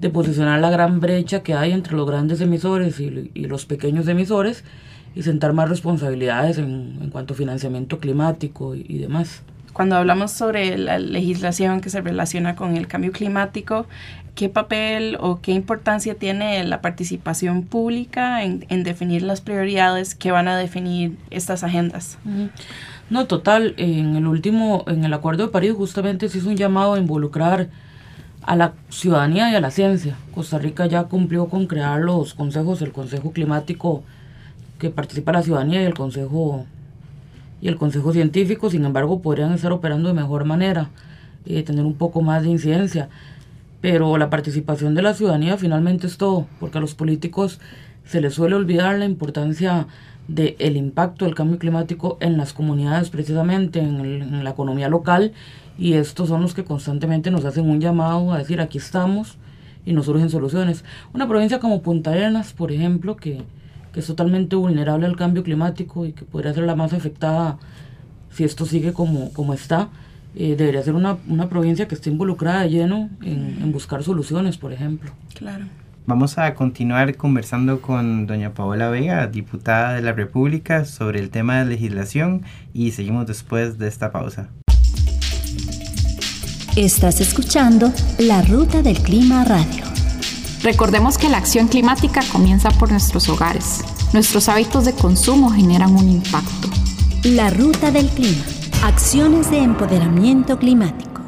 de 0.00 0.10
posicionar 0.10 0.60
la 0.60 0.70
gran 0.70 1.00
brecha 1.00 1.42
que 1.42 1.54
hay 1.54 1.72
entre 1.72 1.96
los 1.96 2.06
grandes 2.06 2.40
emisores 2.40 3.00
y, 3.00 3.30
los 3.34 3.66
pequeños 3.66 4.08
emisores 4.08 4.64
y 5.16 5.22
sentar 5.22 5.54
más 5.54 5.70
responsabilidades 5.70 6.58
en, 6.58 7.08
cuanto 7.10 7.32
a 7.32 7.36
financiamiento 7.36 7.98
climático 7.98 8.74
y, 8.74 8.98
demás. 8.98 9.42
Cuando 9.72 9.96
hablamos 9.96 10.30
sobre 10.30 10.76
la 10.76 10.98
legislación 10.98 11.80
que 11.80 11.88
se 11.88 12.02
relaciona 12.02 12.54
con 12.54 12.76
el 12.76 12.86
cambio 12.86 13.12
climático, 13.12 13.86
¿qué 14.34 14.50
papel 14.50 15.16
o 15.18 15.40
qué 15.40 15.52
importancia 15.52 16.14
tiene 16.14 16.62
la 16.64 16.82
participación 16.82 17.62
pública 17.62 18.44
en, 18.44 18.82
definir 18.84 19.22
las 19.22 19.40
prioridades 19.40 20.14
que 20.14 20.32
van 20.32 20.48
a 20.48 20.56
definir 20.58 21.16
estas 21.30 21.64
agendas? 21.64 22.18
No, 23.08 23.26
total, 23.26 23.74
en 23.78 24.16
el 24.16 24.26
último, 24.26 24.84
en 24.86 25.02
el 25.04 25.14
Acuerdo 25.14 25.46
de 25.46 25.52
París 25.52 25.72
justamente 25.74 26.28
se 26.28 26.38
hizo 26.38 26.50
un 26.50 26.56
llamado 26.56 26.94
a 26.94 26.98
involucrar 26.98 27.68
a 28.42 28.54
la 28.54 28.74
ciudadanía 28.90 29.50
y 29.50 29.54
a 29.54 29.60
la 29.60 29.70
ciencia. 29.70 30.14
Costa 30.34 30.58
Rica 30.58 30.84
ya 30.86 31.04
cumplió 31.04 31.46
con 31.46 31.66
crear 31.66 32.00
los 32.00 32.34
consejos, 32.34 32.82
el 32.82 32.92
Consejo 32.92 33.32
Climático 33.32 34.04
que 34.78 34.90
participa 34.90 35.32
la 35.32 35.42
ciudadanía 35.42 35.82
y 35.82 35.86
el 35.86 35.94
Consejo 35.94 36.66
y 37.60 37.68
el 37.68 37.76
Consejo 37.76 38.12
Científico, 38.12 38.70
sin 38.70 38.84
embargo, 38.84 39.22
podrían 39.22 39.52
estar 39.52 39.72
operando 39.72 40.08
de 40.08 40.14
mejor 40.14 40.44
manera, 40.44 40.90
y 41.46 41.62
tener 41.62 41.84
un 41.84 41.94
poco 41.94 42.20
más 42.20 42.42
de 42.42 42.50
incidencia. 42.50 43.08
Pero 43.80 44.18
la 44.18 44.30
participación 44.30 44.94
de 44.94 45.02
la 45.02 45.14
ciudadanía 45.14 45.56
finalmente 45.56 46.06
es 46.06 46.18
todo, 46.18 46.46
porque 46.60 46.78
a 46.78 46.80
los 46.80 46.94
políticos 46.94 47.60
se 48.04 48.20
les 48.20 48.34
suele 48.34 48.56
olvidar 48.56 48.98
la 48.98 49.04
importancia 49.04 49.86
del 50.28 50.56
el 50.58 50.76
impacto 50.76 51.24
del 51.24 51.34
cambio 51.36 51.58
climático 51.58 52.18
en 52.20 52.36
las 52.36 52.52
comunidades, 52.52 53.10
precisamente 53.10 53.78
en, 53.78 54.00
en 54.04 54.44
la 54.44 54.50
economía 54.50 54.88
local, 54.88 55.32
y 55.78 55.94
estos 55.94 56.28
son 56.28 56.42
los 56.42 56.52
que 56.52 56.64
constantemente 56.64 57.30
nos 57.30 57.44
hacen 57.44 57.68
un 57.68 57.80
llamado 57.80 58.32
a 58.32 58.38
decir 58.38 58.60
aquí 58.60 58.78
estamos 58.78 59.36
y 59.84 59.92
nos 59.92 60.06
surgen 60.06 60.30
soluciones. 60.30 60.84
Una 61.14 61.28
provincia 61.28 61.60
como 61.60 61.82
Punta 61.82 62.10
Arenas, 62.10 62.52
por 62.52 62.72
ejemplo, 62.72 63.16
que 63.16 63.42
que 63.96 64.00
es 64.00 64.06
totalmente 64.06 64.56
vulnerable 64.56 65.06
al 65.06 65.16
cambio 65.16 65.42
climático 65.42 66.04
y 66.04 66.12
que 66.12 66.26
podría 66.26 66.52
ser 66.52 66.64
la 66.64 66.76
más 66.76 66.92
afectada 66.92 67.56
si 68.30 68.44
esto 68.44 68.66
sigue 68.66 68.92
como, 68.92 69.32
como 69.32 69.54
está, 69.54 69.88
eh, 70.34 70.54
debería 70.54 70.82
ser 70.82 70.94
una, 70.94 71.16
una, 71.26 71.48
provincia 71.48 71.88
que 71.88 71.94
esté 71.94 72.10
involucrada 72.10 72.64
de 72.64 72.68
lleno 72.68 73.08
en, 73.22 73.56
en, 73.62 73.72
buscar 73.72 74.02
soluciones, 74.02 74.58
por 74.58 74.74
ejemplo. 74.74 75.12
Claro. 75.34 75.64
Vamos 76.04 76.36
a 76.36 76.52
continuar 76.52 77.16
conversando 77.16 77.80
con 77.80 78.26
doña 78.26 78.52
Paola 78.52 78.90
Vega, 78.90 79.26
diputada 79.28 79.94
de 79.94 80.02
la 80.02 80.12
República, 80.12 80.84
sobre 80.84 81.18
el 81.18 81.30
tema 81.30 81.60
de 81.60 81.64
legislación 81.64 82.42
y 82.74 82.90
seguimos 82.90 83.26
después 83.26 83.78
de 83.78 83.88
esta 83.88 84.12
pausa. 84.12 84.50
Estás 86.76 87.22
escuchando 87.22 87.90
La 88.18 88.42
Ruta 88.42 88.82
del 88.82 88.98
Clima 88.98 89.42
Radio. 89.46 89.85
Recordemos 90.62 91.18
que 91.18 91.28
la 91.28 91.38
acción 91.38 91.68
climática 91.68 92.22
comienza 92.32 92.70
por 92.70 92.90
nuestros 92.90 93.28
hogares. 93.28 93.84
Nuestros 94.12 94.48
hábitos 94.48 94.84
de 94.84 94.94
consumo 94.94 95.50
generan 95.50 95.94
un 95.94 96.08
impacto. 96.08 96.68
La 97.24 97.50
ruta 97.50 97.90
del 97.90 98.08
clima. 98.08 98.44
Acciones 98.82 99.50
de 99.50 99.58
empoderamiento 99.58 100.58
climático. 100.58 101.22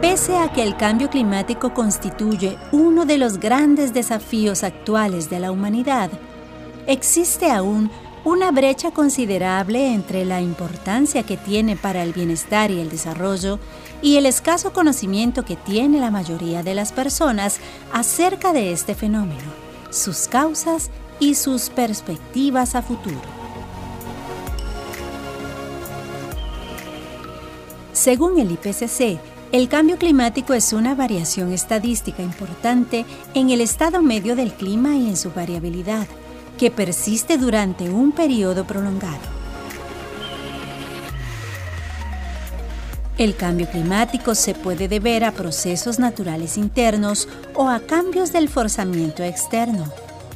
Pese 0.00 0.36
a 0.36 0.52
que 0.52 0.62
el 0.62 0.76
cambio 0.76 1.10
climático 1.10 1.74
constituye 1.74 2.56
uno 2.72 3.04
de 3.04 3.18
los 3.18 3.38
grandes 3.38 3.92
desafíos 3.92 4.64
actuales 4.64 5.30
de 5.30 5.40
la 5.40 5.50
humanidad, 5.52 6.10
existe 6.86 7.50
aún 7.50 7.90
una 8.24 8.50
brecha 8.50 8.90
considerable 8.90 9.92
entre 9.92 10.24
la 10.24 10.40
importancia 10.40 11.22
que 11.22 11.36
tiene 11.36 11.76
para 11.76 12.02
el 12.02 12.12
bienestar 12.12 12.70
y 12.70 12.80
el 12.80 12.90
desarrollo 12.90 13.58
y 14.02 14.16
el 14.16 14.26
escaso 14.26 14.72
conocimiento 14.72 15.44
que 15.44 15.56
tiene 15.56 16.00
la 16.00 16.10
mayoría 16.10 16.62
de 16.62 16.74
las 16.74 16.92
personas 16.92 17.58
acerca 17.92 18.52
de 18.52 18.72
este 18.72 18.94
fenómeno, 18.94 19.50
sus 19.90 20.28
causas 20.28 20.90
y 21.20 21.34
sus 21.34 21.70
perspectivas 21.70 22.74
a 22.74 22.82
futuro. 22.82 23.20
Según 27.92 28.38
el 28.38 28.52
IPCC, 28.52 29.18
el 29.50 29.68
cambio 29.68 29.96
climático 29.96 30.54
es 30.54 30.72
una 30.72 30.94
variación 30.94 31.52
estadística 31.52 32.22
importante 32.22 33.04
en 33.34 33.50
el 33.50 33.60
estado 33.60 34.02
medio 34.02 34.36
del 34.36 34.52
clima 34.52 34.94
y 34.94 35.08
en 35.08 35.16
su 35.16 35.32
variabilidad, 35.32 36.06
que 36.58 36.70
persiste 36.70 37.38
durante 37.38 37.88
un 37.88 38.12
periodo 38.12 38.66
prolongado. 38.66 39.37
El 43.18 43.34
cambio 43.34 43.68
climático 43.68 44.36
se 44.36 44.54
puede 44.54 44.86
deber 44.86 45.24
a 45.24 45.32
procesos 45.32 45.98
naturales 45.98 46.56
internos 46.56 47.28
o 47.56 47.68
a 47.68 47.80
cambios 47.80 48.32
del 48.32 48.48
forzamiento 48.48 49.24
externo, 49.24 49.92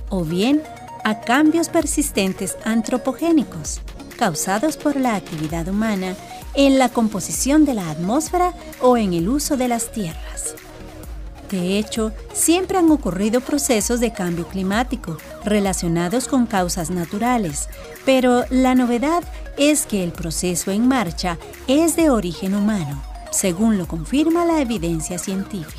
o 0.08 0.24
bien 0.24 0.60
a 1.04 1.20
cambios 1.20 1.68
persistentes 1.68 2.56
antropogénicos 2.64 3.80
causados 4.18 4.76
por 4.76 4.96
la 4.96 5.14
actividad 5.14 5.68
humana 5.68 6.16
en 6.54 6.78
la 6.78 6.88
composición 6.88 7.64
de 7.64 7.74
la 7.74 7.88
atmósfera 7.88 8.52
o 8.80 8.96
en 8.96 9.14
el 9.14 9.28
uso 9.28 9.56
de 9.56 9.68
las 9.68 9.92
tierras. 9.92 10.56
De 11.50 11.78
hecho, 11.78 12.12
siempre 12.32 12.78
han 12.78 12.90
ocurrido 12.90 13.40
procesos 13.40 14.00
de 14.00 14.12
cambio 14.12 14.46
climático 14.48 15.18
relacionados 15.44 16.28
con 16.28 16.46
causas 16.46 16.90
naturales, 16.90 17.68
pero 18.04 18.44
la 18.50 18.74
novedad 18.74 19.22
es 19.56 19.86
que 19.86 20.02
el 20.02 20.12
proceso 20.12 20.70
en 20.70 20.88
marcha 20.88 21.38
es 21.66 21.96
de 21.96 22.10
origen 22.10 22.54
humano, 22.54 23.02
según 23.30 23.78
lo 23.78 23.86
confirma 23.86 24.44
la 24.44 24.60
evidencia 24.60 25.18
científica. 25.18 25.78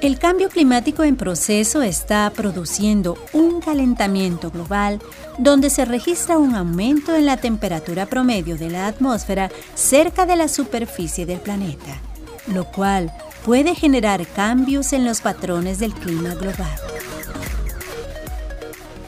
El 0.00 0.18
cambio 0.18 0.48
climático 0.48 1.04
en 1.04 1.16
proceso 1.16 1.80
está 1.80 2.28
produciendo 2.34 3.16
un 3.32 3.60
calentamiento 3.60 4.50
global 4.50 5.00
donde 5.38 5.70
se 5.70 5.84
registra 5.84 6.38
un 6.38 6.56
aumento 6.56 7.14
en 7.14 7.26
la 7.26 7.36
temperatura 7.36 8.06
promedio 8.06 8.56
de 8.56 8.68
la 8.68 8.88
atmósfera 8.88 9.50
cerca 9.76 10.26
de 10.26 10.34
la 10.34 10.48
superficie 10.48 11.24
del 11.24 11.38
planeta 11.38 12.00
lo 12.46 12.64
cual 12.64 13.12
puede 13.44 13.74
generar 13.74 14.26
cambios 14.26 14.92
en 14.92 15.04
los 15.04 15.20
patrones 15.20 15.78
del 15.78 15.92
clima 15.92 16.34
global. 16.34 16.91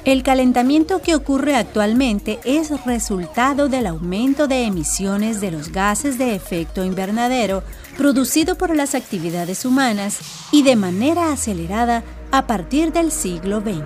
El 0.05 0.23
calentamiento 0.23 1.01
que 1.01 1.15
ocurre 1.15 1.57
actualmente 1.57 2.39
es 2.45 2.85
resultado 2.85 3.71
del 3.71 3.87
aumento 3.87 4.47
de 4.47 4.65
emisiones 4.65 5.41
de 5.41 5.51
los 5.51 5.73
gases 5.73 6.19
de 6.19 6.35
efecto 6.35 6.85
invernadero 6.85 7.63
producido 7.97 8.57
por 8.57 8.77
las 8.77 8.95
actividades 8.95 9.65
humanas 9.65 10.19
y 10.53 10.63
de 10.63 10.77
manera 10.77 11.33
acelerada 11.33 12.05
a 12.33 12.47
partir 12.47 12.93
del 12.93 13.11
siglo 13.11 13.63
XX. 13.63 13.81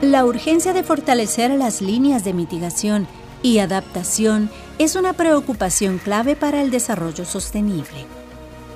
La 0.00 0.24
urgencia 0.24 0.72
de 0.72 0.84
fortalecer 0.84 1.50
las 1.50 1.80
líneas 1.80 2.22
de 2.22 2.34
mitigación 2.34 3.08
y 3.42 3.58
adaptación 3.58 4.48
es 4.78 4.94
una 4.94 5.12
preocupación 5.14 5.98
clave 5.98 6.36
para 6.36 6.62
el 6.62 6.70
desarrollo 6.70 7.24
sostenible. 7.24 8.23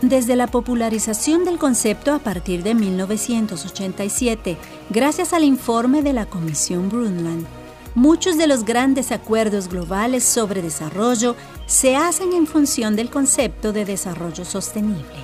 Desde 0.02 0.36
la 0.36 0.46
popularización 0.46 1.44
del 1.44 1.58
concepto 1.58 2.14
a 2.14 2.20
partir 2.20 2.62
de 2.62 2.72
1987, 2.72 4.56
gracias 4.90 5.32
al 5.32 5.42
informe 5.42 6.02
de 6.02 6.12
la 6.12 6.24
Comisión 6.26 6.88
Brundtland, 6.88 7.44
muchos 7.96 8.38
de 8.38 8.46
los 8.46 8.64
grandes 8.64 9.10
acuerdos 9.10 9.66
globales 9.66 10.22
sobre 10.22 10.62
desarrollo 10.62 11.34
se 11.66 11.96
hacen 11.96 12.32
en 12.32 12.46
función 12.46 12.94
del 12.94 13.10
concepto 13.10 13.72
de 13.72 13.84
desarrollo 13.84 14.44
sostenible. 14.44 15.18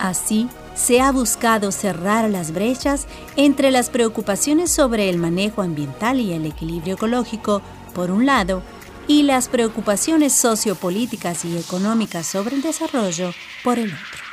Así, 0.00 0.48
se 0.74 1.00
ha 1.00 1.12
buscado 1.12 1.70
cerrar 1.70 2.28
las 2.28 2.50
brechas 2.50 3.06
entre 3.36 3.70
las 3.70 3.88
preocupaciones 3.88 4.72
sobre 4.72 5.08
el 5.08 5.16
manejo 5.16 5.62
ambiental 5.62 6.18
y 6.18 6.32
el 6.32 6.44
equilibrio 6.44 6.94
ecológico 6.94 7.62
por 7.94 8.10
un 8.10 8.26
lado, 8.26 8.62
y 9.08 9.22
las 9.22 9.48
preocupaciones 9.48 10.32
sociopolíticas 10.32 11.44
y 11.44 11.56
económicas 11.56 12.26
sobre 12.26 12.56
el 12.56 12.62
desarrollo 12.62 13.32
por 13.62 13.78
el 13.78 13.92
otro. 13.92 14.26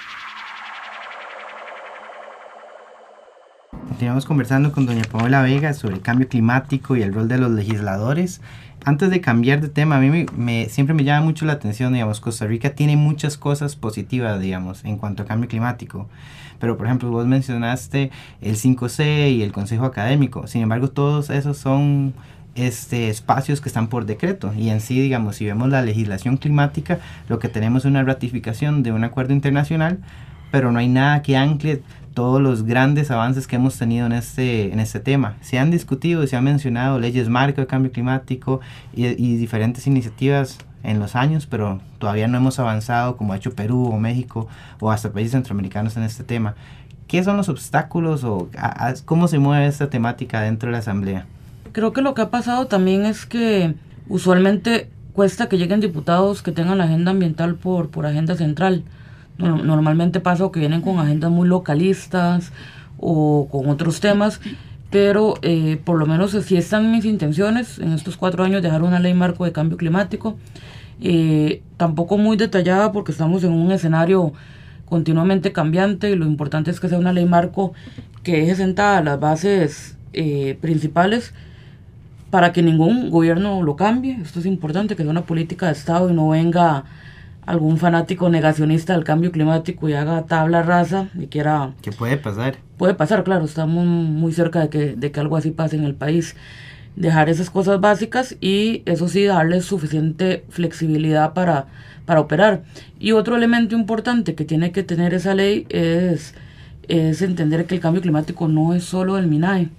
Continuamos 3.87 4.25
conversando 4.25 4.71
con 4.71 4.85
doña 4.85 5.03
Paola 5.09 5.41
Vega 5.43 5.73
sobre 5.73 5.95
el 5.95 6.01
cambio 6.01 6.27
climático 6.27 6.95
y 6.95 7.03
el 7.03 7.13
rol 7.13 7.27
de 7.27 7.37
los 7.37 7.51
legisladores. 7.51 8.41
Antes 8.83 9.09
de 9.11 9.21
cambiar 9.21 9.61
de 9.61 9.69
tema, 9.69 9.97
a 9.97 9.99
mí 9.99 10.25
me, 10.35 10.67
siempre 10.67 10.93
me 10.93 11.05
llama 11.05 11.25
mucho 11.25 11.45
la 11.45 11.53
atención, 11.53 11.93
digamos, 11.93 12.19
Costa 12.19 12.45
Rica 12.45 12.71
tiene 12.71 12.97
muchas 12.97 13.37
cosas 13.37 13.77
positivas, 13.77 14.41
digamos, 14.41 14.83
en 14.83 14.97
cuanto 14.97 15.23
a 15.23 15.25
cambio 15.25 15.47
climático. 15.47 16.09
Pero, 16.59 16.75
por 16.75 16.87
ejemplo, 16.87 17.09
vos 17.09 17.25
mencionaste 17.25 18.11
el 18.41 18.57
5C 18.57 19.31
y 19.31 19.43
el 19.43 19.53
Consejo 19.53 19.85
Académico. 19.85 20.47
Sin 20.47 20.61
embargo, 20.61 20.89
todos 20.89 21.29
esos 21.29 21.57
son 21.57 22.13
este, 22.55 23.09
espacios 23.09 23.61
que 23.61 23.69
están 23.69 23.87
por 23.87 24.05
decreto. 24.05 24.53
Y 24.53 24.69
en 24.69 24.81
sí, 24.81 24.99
digamos, 24.99 25.37
si 25.37 25.45
vemos 25.45 25.69
la 25.69 25.81
legislación 25.81 26.37
climática, 26.37 26.99
lo 27.29 27.39
que 27.39 27.49
tenemos 27.49 27.83
es 27.83 27.89
una 27.89 28.03
ratificación 28.03 28.83
de 28.83 28.91
un 28.91 29.03
acuerdo 29.03 29.33
internacional, 29.33 29.99
pero 30.51 30.71
no 30.71 30.79
hay 30.79 30.87
nada 30.87 31.21
que 31.21 31.35
ancle 31.37 31.81
todos 32.13 32.41
los 32.41 32.63
grandes 32.63 33.09
avances 33.09 33.47
que 33.47 33.55
hemos 33.55 33.77
tenido 33.77 34.05
en 34.05 34.11
este, 34.11 34.71
en 34.71 34.79
este 34.79 34.99
tema. 34.99 35.35
Se 35.41 35.57
han 35.57 35.71
discutido 35.71 36.25
se 36.27 36.35
han 36.35 36.43
mencionado 36.43 36.99
leyes 36.99 37.27
marco 37.27 37.59
de 37.61 37.67
cambio 37.67 37.91
climático 37.91 38.61
y 38.93 39.37
diferentes 39.37 39.87
iniciativas 39.87 40.59
en 40.83 40.99
los 40.99 41.15
años, 41.15 41.47
pero 41.47 41.79
todavía 41.97 42.27
no 42.27 42.37
hemos 42.37 42.59
avanzado 42.59 43.17
como 43.17 43.33
ha 43.33 43.37
hecho 43.37 43.55
Perú 43.55 43.87
o 43.87 43.99
México 43.99 44.47
o 44.79 44.91
hasta 44.91 45.11
países 45.11 45.31
centroamericanos 45.31 45.97
en 45.97 46.03
este 46.03 46.23
tema. 46.23 46.55
¿Qué 47.07 47.23
son 47.23 47.37
los 47.37 47.49
obstáculos 47.49 48.23
o 48.23 48.49
cómo 49.05 49.27
se 49.27 49.39
mueve 49.39 49.67
esta 49.67 49.89
temática 49.89 50.41
dentro 50.41 50.67
de 50.67 50.73
la 50.73 50.79
Asamblea? 50.79 51.25
Creo 51.73 51.91
que 51.91 52.01
lo 52.01 52.13
que 52.13 52.21
ha 52.21 52.29
pasado 52.29 52.67
también 52.67 53.05
es 53.05 53.25
que 53.25 53.73
usualmente 54.07 54.89
cuesta 55.13 55.49
que 55.49 55.57
lleguen 55.57 55.79
diputados 55.79 56.41
que 56.43 56.51
tengan 56.51 56.77
la 56.77 56.85
agenda 56.85 57.11
ambiental 57.11 57.55
por, 57.55 57.89
por 57.89 58.05
agenda 58.05 58.35
central. 58.35 58.83
Normalmente 59.39 60.19
pasa 60.19 60.49
que 60.53 60.59
vienen 60.59 60.81
con 60.81 60.99
agendas 60.99 61.31
muy 61.31 61.47
localistas 61.47 62.51
o 62.99 63.47
con 63.51 63.67
otros 63.69 63.99
temas, 63.99 64.39
pero 64.91 65.33
eh, 65.41 65.81
por 65.83 65.97
lo 65.97 66.05
menos 66.05 66.31
si 66.31 66.55
están 66.55 66.91
mis 66.91 67.05
intenciones 67.05 67.79
en 67.79 67.91
estos 67.93 68.17
cuatro 68.17 68.43
años 68.43 68.61
dejar 68.61 68.83
una 68.83 68.99
ley 68.99 69.15
marco 69.15 69.43
de 69.43 69.51
cambio 69.51 69.75
climático. 69.77 70.37
eh, 71.01 71.63
tampoco 71.77 72.17
muy 72.17 72.37
detallada 72.37 72.91
porque 72.91 73.11
estamos 73.11 73.43
en 73.43 73.51
un 73.51 73.71
escenario 73.71 74.33
continuamente 74.85 75.51
cambiante 75.51 76.11
y 76.11 76.15
lo 76.15 76.25
importante 76.25 76.69
es 76.69 76.79
que 76.79 76.87
sea 76.87 76.99
una 76.99 77.13
ley 77.13 77.25
marco 77.25 77.73
que 78.21 78.37
deje 78.37 78.55
sentadas 78.55 79.03
las 79.03 79.19
bases 79.19 79.97
eh, 80.13 80.57
principales 80.61 81.33
para 82.33 82.51
que 82.51 82.63
ningún 82.63 83.11
gobierno 83.11 83.61
lo 83.61 83.75
cambie. 83.75 84.17
Esto 84.19 84.39
es 84.39 84.47
importante, 84.47 84.95
que 84.95 85.03
sea 85.03 85.11
una 85.11 85.27
política 85.27 85.67
de 85.67 85.73
Estado 85.73 86.09
y 86.09 86.13
no 86.13 86.29
venga 86.29 86.83
algún 87.45 87.77
fanático 87.77 88.27
negacionista 88.27 88.93
del 88.93 89.03
cambio 89.03 89.31
climático 89.31 89.87
y 89.87 89.93
haga 89.93 90.23
tabla 90.23 90.63
rasa 90.63 91.09
y 91.13 91.27
quiera... 91.27 91.75
¿Qué 91.83 91.91
puede 91.91 92.17
pasar? 92.17 92.55
Puede 92.77 92.95
pasar, 92.95 93.23
claro, 93.23 93.45
estamos 93.45 93.85
muy 93.85 94.33
cerca 94.33 94.61
de 94.61 94.69
que, 94.69 94.95
de 94.95 95.11
que 95.11 95.19
algo 95.19 95.37
así 95.37 95.51
pase 95.51 95.75
en 95.75 95.83
el 95.83 95.93
país. 95.93 96.35
Dejar 96.95 97.29
esas 97.29 97.51
cosas 97.51 97.79
básicas 97.79 98.35
y 98.41 98.81
eso 98.87 99.07
sí, 99.07 99.25
darle 99.25 99.61
suficiente 99.61 100.43
flexibilidad 100.49 101.33
para, 101.33 101.67
para 102.07 102.19
operar. 102.19 102.63
Y 102.99 103.11
otro 103.11 103.35
elemento 103.35 103.75
importante 103.75 104.33
que 104.33 104.43
tiene 104.43 104.71
que 104.71 104.81
tener 104.81 105.13
esa 105.13 105.35
ley 105.35 105.67
es, 105.69 106.33
es 106.87 107.21
entender 107.21 107.67
que 107.67 107.75
el 107.75 107.81
cambio 107.81 108.01
climático 108.01 108.47
no 108.47 108.73
es 108.73 108.85
solo 108.85 109.19
el 109.19 109.27
MINAE 109.27 109.69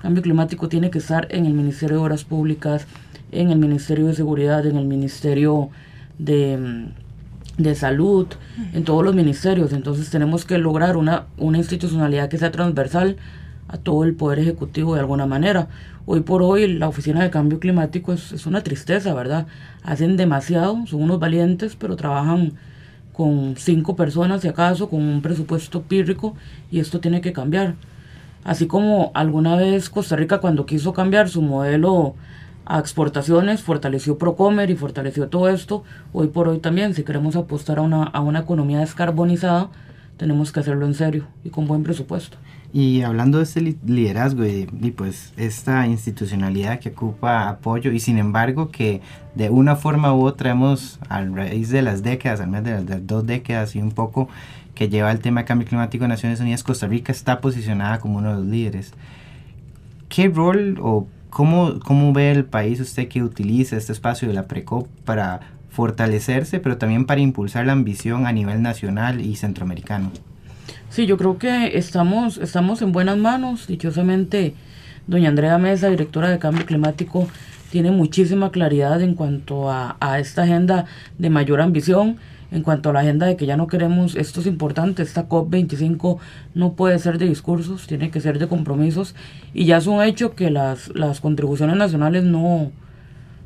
cambio 0.00 0.22
climático 0.22 0.68
tiene 0.68 0.90
que 0.90 0.98
estar 0.98 1.26
en 1.30 1.46
el 1.46 1.54
Ministerio 1.54 1.96
de 1.96 2.02
Obras 2.02 2.24
Públicas, 2.24 2.86
en 3.32 3.50
el 3.50 3.58
Ministerio 3.58 4.06
de 4.06 4.14
Seguridad, 4.14 4.66
en 4.66 4.76
el 4.76 4.86
Ministerio 4.86 5.70
de, 6.18 6.56
mm, 6.56 7.62
de 7.62 7.74
Salud, 7.74 8.26
en 8.72 8.84
todos 8.84 9.04
los 9.04 9.14
ministerios. 9.14 9.72
Entonces 9.72 10.10
tenemos 10.10 10.44
que 10.44 10.58
lograr 10.58 10.96
una, 10.96 11.26
una 11.36 11.58
institucionalidad 11.58 12.28
que 12.28 12.38
sea 12.38 12.50
transversal 12.50 13.16
a 13.68 13.76
todo 13.76 14.04
el 14.04 14.14
Poder 14.14 14.38
Ejecutivo 14.38 14.94
de 14.94 15.00
alguna 15.00 15.26
manera. 15.26 15.68
Hoy 16.06 16.20
por 16.20 16.42
hoy 16.42 16.66
la 16.68 16.88
Oficina 16.88 17.22
de 17.22 17.30
Cambio 17.30 17.60
Climático 17.60 18.12
es, 18.12 18.32
es 18.32 18.46
una 18.46 18.62
tristeza, 18.62 19.12
¿verdad? 19.12 19.46
Hacen 19.82 20.16
demasiado, 20.16 20.86
son 20.86 21.02
unos 21.02 21.18
valientes, 21.18 21.76
pero 21.76 21.96
trabajan 21.96 22.54
con 23.12 23.56
cinco 23.56 23.96
personas, 23.96 24.42
si 24.42 24.48
acaso, 24.48 24.88
con 24.88 25.02
un 25.02 25.20
presupuesto 25.20 25.82
pírrico, 25.82 26.36
y 26.70 26.78
esto 26.78 27.00
tiene 27.00 27.20
que 27.20 27.32
cambiar. 27.32 27.74
Así 28.44 28.66
como 28.66 29.10
alguna 29.14 29.56
vez 29.56 29.90
Costa 29.90 30.16
Rica 30.16 30.38
cuando 30.40 30.66
quiso 30.66 30.92
cambiar 30.92 31.28
su 31.28 31.42
modelo 31.42 32.14
a 32.64 32.78
exportaciones, 32.78 33.62
fortaleció 33.62 34.18
Procomer 34.18 34.70
y 34.70 34.76
fortaleció 34.76 35.28
todo 35.28 35.48
esto, 35.48 35.84
hoy 36.12 36.28
por 36.28 36.48
hoy 36.48 36.58
también, 36.58 36.94
si 36.94 37.02
queremos 37.02 37.34
apostar 37.36 37.78
a 37.78 37.82
una, 37.82 38.04
a 38.04 38.20
una 38.20 38.40
economía 38.40 38.80
descarbonizada, 38.80 39.70
tenemos 40.18 40.52
que 40.52 40.60
hacerlo 40.60 40.84
en 40.84 40.94
serio 40.94 41.26
y 41.44 41.50
con 41.50 41.66
buen 41.66 41.82
presupuesto. 41.82 42.36
Y 42.70 43.00
hablando 43.00 43.38
de 43.38 43.44
este 43.44 43.76
liderazgo 43.86 44.44
y, 44.44 44.66
pues 44.94 45.32
esta 45.38 45.86
institucionalidad 45.86 46.80
que 46.80 46.90
ocupa 46.90 47.48
apoyo 47.48 47.90
y 47.92 48.00
sin 48.00 48.18
embargo 48.18 48.68
que 48.68 49.00
de 49.34 49.48
una 49.48 49.74
forma 49.74 50.14
u 50.14 50.26
otra 50.26 50.50
hemos 50.50 50.98
a 51.08 51.22
raíz 51.22 51.70
de 51.70 51.80
las 51.80 52.02
décadas, 52.02 52.40
al 52.40 52.48
menos 52.48 52.84
de 52.84 52.94
las 52.94 53.06
dos 53.06 53.24
décadas 53.24 53.74
y 53.74 53.80
un 53.80 53.92
poco 53.92 54.28
que 54.78 54.88
lleva 54.88 55.10
el 55.10 55.18
tema 55.18 55.40
de 55.40 55.44
cambio 55.44 55.66
climático 55.66 56.04
de 56.04 56.08
Naciones 56.08 56.38
Unidas, 56.38 56.62
Costa 56.62 56.86
Rica 56.86 57.10
está 57.10 57.40
posicionada 57.40 57.98
como 57.98 58.18
uno 58.18 58.30
de 58.30 58.36
los 58.36 58.46
líderes. 58.46 58.92
¿Qué 60.08 60.28
rol 60.28 60.78
o 60.80 61.08
cómo, 61.30 61.80
cómo 61.80 62.12
ve 62.12 62.30
el 62.30 62.44
país 62.44 62.78
usted 62.78 63.08
que 63.08 63.24
utiliza 63.24 63.76
este 63.76 63.90
espacio 63.90 64.28
de 64.28 64.34
la 64.34 64.46
PRECOP 64.46 64.86
para 65.04 65.40
fortalecerse, 65.68 66.60
pero 66.60 66.78
también 66.78 67.06
para 67.06 67.20
impulsar 67.20 67.66
la 67.66 67.72
ambición 67.72 68.24
a 68.24 68.30
nivel 68.30 68.62
nacional 68.62 69.20
y 69.20 69.34
centroamericano? 69.34 70.12
Sí, 70.90 71.06
yo 71.06 71.16
creo 71.16 71.38
que 71.38 71.76
estamos, 71.76 72.38
estamos 72.38 72.80
en 72.80 72.92
buenas 72.92 73.18
manos. 73.18 73.66
Dichosamente, 73.66 74.54
doña 75.08 75.28
Andrea 75.28 75.58
Mesa, 75.58 75.88
directora 75.88 76.30
de 76.30 76.38
Cambio 76.38 76.64
Climático, 76.64 77.26
tiene 77.72 77.90
muchísima 77.90 78.52
claridad 78.52 79.02
en 79.02 79.16
cuanto 79.16 79.72
a, 79.72 79.96
a 79.98 80.20
esta 80.20 80.44
agenda 80.44 80.84
de 81.18 81.30
mayor 81.30 81.60
ambición 81.60 82.18
en 82.50 82.62
cuanto 82.62 82.90
a 82.90 82.92
la 82.92 83.00
agenda 83.00 83.26
de 83.26 83.36
que 83.36 83.46
ya 83.46 83.56
no 83.56 83.66
queremos, 83.66 84.16
esto 84.16 84.40
es 84.40 84.46
importante, 84.46 85.02
esta 85.02 85.28
COP25 85.28 86.18
no 86.54 86.72
puede 86.72 86.98
ser 86.98 87.18
de 87.18 87.28
discursos, 87.28 87.86
tiene 87.86 88.10
que 88.10 88.20
ser 88.20 88.38
de 88.38 88.48
compromisos 88.48 89.14
y 89.52 89.66
ya 89.66 89.76
es 89.76 89.86
un 89.86 90.02
hecho 90.02 90.34
que 90.34 90.50
las, 90.50 90.88
las 90.94 91.20
contribuciones 91.20 91.76
nacionales 91.76 92.24
no, 92.24 92.70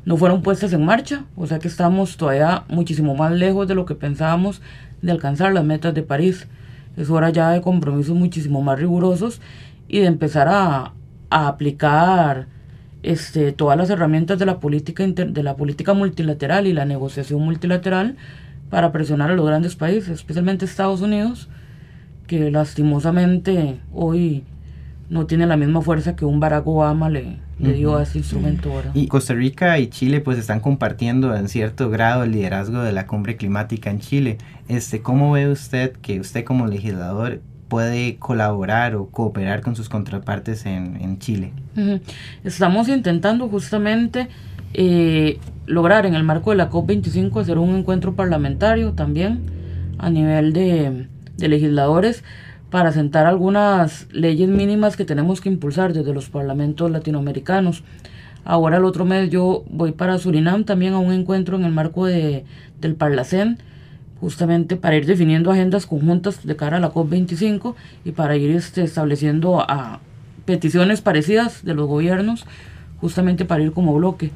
no 0.05 0.17
fueron 0.17 0.41
puestas 0.41 0.73
en 0.73 0.85
marcha, 0.85 1.25
o 1.35 1.47
sea 1.47 1.59
que 1.59 1.67
estamos 1.67 2.17
todavía 2.17 2.63
muchísimo 2.69 3.15
más 3.15 3.31
lejos 3.33 3.67
de 3.67 3.75
lo 3.75 3.85
que 3.85 3.95
pensábamos 3.95 4.61
de 5.01 5.11
alcanzar 5.11 5.53
las 5.53 5.65
metas 5.65 5.93
de 5.93 6.03
París. 6.03 6.47
Es 6.95 7.09
hora 7.09 7.29
ya 7.31 7.49
de 7.49 7.61
compromisos 7.61 8.15
muchísimo 8.15 8.61
más 8.61 8.79
rigurosos 8.79 9.41
y 9.87 9.99
de 9.99 10.05
empezar 10.05 10.47
a, 10.47 10.93
a 11.29 11.47
aplicar 11.47 12.47
este, 13.01 13.51
todas 13.51 13.77
las 13.77 13.89
herramientas 13.89 14.39
de 14.39 14.45
la 14.45 14.59
política 14.59 15.05
de 15.05 15.43
la 15.43 15.55
política 15.57 15.93
multilateral 15.93 16.67
y 16.67 16.73
la 16.73 16.85
negociación 16.85 17.41
multilateral 17.41 18.15
para 18.69 18.91
presionar 18.91 19.31
a 19.31 19.35
los 19.35 19.45
grandes 19.45 19.75
países, 19.75 20.09
especialmente 20.09 20.65
Estados 20.65 21.01
Unidos, 21.01 21.49
que 22.27 22.49
lastimosamente 22.51 23.79
hoy 23.93 24.43
no 25.09 25.25
tiene 25.25 25.45
la 25.45 25.57
misma 25.57 25.81
fuerza 25.81 26.15
que 26.15 26.25
un 26.25 26.39
Barack 26.39 26.65
Obama 26.65 27.09
le, 27.09 27.37
le 27.59 27.73
dio 27.73 27.97
a 27.97 28.03
ese 28.03 28.17
instrumento 28.17 28.71
ahora. 28.71 28.91
Y 28.93 29.07
Costa 29.07 29.33
Rica 29.33 29.77
y 29.77 29.87
Chile 29.87 30.21
pues 30.21 30.37
están 30.37 30.59
compartiendo 30.59 31.35
en 31.35 31.49
cierto 31.49 31.89
grado 31.89 32.23
el 32.23 32.31
liderazgo 32.31 32.81
de 32.81 32.91
la 32.91 33.05
cumbre 33.05 33.35
climática 33.35 33.89
en 33.89 33.99
Chile. 33.99 34.37
Este, 34.67 35.01
¿Cómo 35.01 35.31
ve 35.31 35.49
usted 35.49 35.91
que 35.93 36.19
usted 36.19 36.43
como 36.43 36.65
legislador 36.67 37.41
puede 37.67 38.15
colaborar 38.17 38.95
o 38.95 39.07
cooperar 39.07 39.61
con 39.61 39.75
sus 39.75 39.89
contrapartes 39.89 40.65
en, 40.65 40.97
en 41.01 41.19
Chile? 41.19 41.53
Estamos 42.43 42.87
intentando 42.87 43.47
justamente 43.49 44.29
eh, 44.73 45.39
lograr 45.67 46.05
en 46.05 46.15
el 46.15 46.23
marco 46.23 46.49
de 46.49 46.57
la 46.57 46.69
COP25 46.69 47.41
hacer 47.41 47.57
un 47.57 47.75
encuentro 47.75 48.15
parlamentario 48.15 48.93
también 48.93 49.41
a 49.99 50.09
nivel 50.09 50.51
de, 50.51 51.07
legisladores 51.37 52.23
para 52.69 52.91
sentar 52.91 53.25
algunas 53.25 54.07
leyes 54.11 54.49
mínimas 54.49 54.97
que 54.97 55.05
tenemos 55.05 55.41
que 55.41 55.49
impulsar 55.49 55.93
desde 55.93 56.13
los 56.13 56.29
parlamentos 56.29 56.89
latinoamericanos. 56.89 57.83
Ahora 58.45 58.77
el 58.77 58.85
otro 58.85 59.05
mes 59.05 59.29
yo 59.29 59.63
voy 59.69 59.91
para 59.91 60.17
Surinam 60.17 60.63
también 60.63 60.93
a 60.93 60.99
un 60.99 61.13
encuentro 61.13 61.55
en 61.55 61.65
el 61.65 61.71
marco 61.71 62.05
de, 62.05 62.45
del 62.81 62.95
Parlacén, 62.95 63.59
justamente 64.19 64.75
para 64.75 64.95
ir 64.95 65.05
definiendo 65.05 65.51
agendas 65.51 65.85
conjuntas 65.85 66.45
de 66.45 66.55
cara 66.55 66.77
a 66.77 66.79
la 66.79 66.91
COP25 66.91 67.75
y 68.05 68.11
para 68.11 68.35
ir 68.37 68.51
este, 68.51 68.83
estableciendo 68.83 69.65
peticiones 70.45 71.01
parecidas 71.01 71.63
de 71.63 71.73
los 71.73 71.87
gobiernos, 71.87 72.45
justamente 72.99 73.45
para 73.45 73.63
ir 73.63 73.71
como 73.71 73.93
bloque 73.93 74.31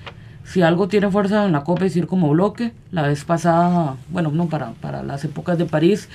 si 0.47 0.61
algo 0.61 0.87
tiene 0.87 1.11
fuerza 1.11 1.45
en 1.45 1.51
la 1.51 1.65
COP 1.65 1.81
es 1.81 1.97
ir 1.97 2.07
como 2.07 2.29
bloque. 2.29 2.71
La 2.91 3.01
vez 3.01 3.25
pasada, 3.25 3.97
bueno, 4.09 4.31
no, 4.31 4.47
para, 4.47 4.71
para 4.71 5.03
las 5.03 5.25
épocas 5.25 5.57
de 5.57 5.65
París, 5.65 6.07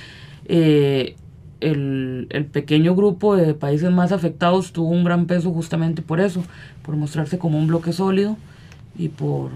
eh, 0.47 1.17
el, 1.61 2.29
el, 2.31 2.47
pequeño 2.47 2.97
grupo 2.97 3.37
de 3.37 3.53
países 3.53 3.91
más 3.91 4.11
afectados 4.11 4.73
tuvo 4.73 4.89
un 4.89 5.05
gran 5.05 5.27
peso 5.27 5.53
justamente 5.53 6.01
por 6.01 6.19
eso, 6.19 6.43
por 6.83 6.97
mostrarse 6.97 7.39
como 7.39 7.59
un 7.59 7.67
bloque 7.67 7.93
sólido 7.93 8.39
y 8.97 9.11
por, 9.11 9.51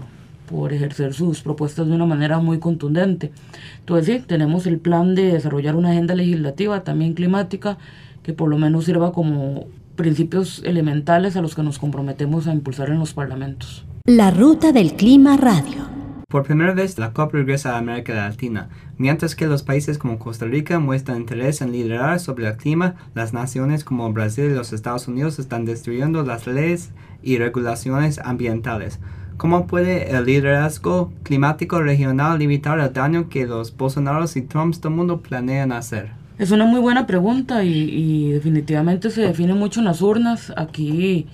por 0.47 0.71
ejercer 0.71 1.15
sus 1.15 1.41
propuestas 1.41 1.87
de 1.87 1.93
una 1.93 2.05
manera 2.05 2.37
muy 2.37 2.59
contundente. 2.59 3.31
Entonces 3.79 4.21
sí, 4.21 4.23
tenemos 4.27 4.67
el 4.67 4.77
plan 4.77 5.15
de 5.15 5.33
desarrollar 5.33 5.75
una 5.75 5.89
agenda 5.89 6.13
legislativa, 6.13 6.83
también 6.83 7.15
climática, 7.15 7.79
que 8.21 8.31
por 8.31 8.47
lo 8.47 8.59
menos 8.59 8.85
sirva 8.85 9.11
como 9.11 9.65
principios 9.95 10.61
elementales 10.65 11.35
a 11.35 11.41
los 11.41 11.55
que 11.55 11.63
nos 11.63 11.79
comprometemos 11.79 12.45
a 12.45 12.53
impulsar 12.53 12.89
en 12.89 12.99
los 12.99 13.15
parlamentos. 13.15 13.83
La 14.09 14.31
Ruta 14.31 14.71
del 14.71 14.93
Clima 14.93 15.35
Radio. 15.35 15.85
Por 16.29 16.43
primera 16.43 16.73
vez, 16.73 16.97
la 16.97 17.11
COP 17.11 17.33
regresa 17.33 17.75
a 17.75 17.77
América 17.77 18.13
Latina. 18.13 18.69
Mientras 18.97 19.35
que 19.35 19.47
los 19.47 19.63
países 19.63 19.97
como 19.97 20.17
Costa 20.17 20.45
Rica 20.45 20.79
muestran 20.79 21.17
interés 21.17 21.59
en 21.59 21.73
liderar 21.73 22.21
sobre 22.21 22.47
el 22.47 22.55
clima, 22.55 22.95
las 23.15 23.33
naciones 23.33 23.83
como 23.83 24.13
Brasil 24.13 24.45
y 24.45 24.55
los 24.55 24.71
Estados 24.71 25.09
Unidos 25.09 25.39
están 25.39 25.65
destruyendo 25.65 26.23
las 26.23 26.47
leyes 26.47 26.91
y 27.21 27.37
regulaciones 27.37 28.19
ambientales. 28.19 29.01
¿Cómo 29.35 29.67
puede 29.67 30.09
el 30.15 30.23
liderazgo 30.23 31.11
climático 31.23 31.81
regional 31.81 32.39
limitar 32.39 32.79
el 32.79 32.93
daño 32.93 33.27
que 33.27 33.45
los 33.45 33.75
Bolsonaros 33.75 34.37
y 34.37 34.41
Trumps 34.41 34.79
del 34.79 34.93
mundo 34.93 35.19
planean 35.19 35.73
hacer? 35.73 36.11
Es 36.39 36.51
una 36.51 36.63
muy 36.63 36.79
buena 36.79 37.07
pregunta 37.07 37.65
y, 37.65 37.73
y 37.73 38.31
definitivamente 38.31 39.09
se 39.09 39.19
define 39.19 39.53
mucho 39.53 39.81
en 39.81 39.85
las 39.87 40.01
urnas. 40.01 40.53
Aquí 40.55 41.27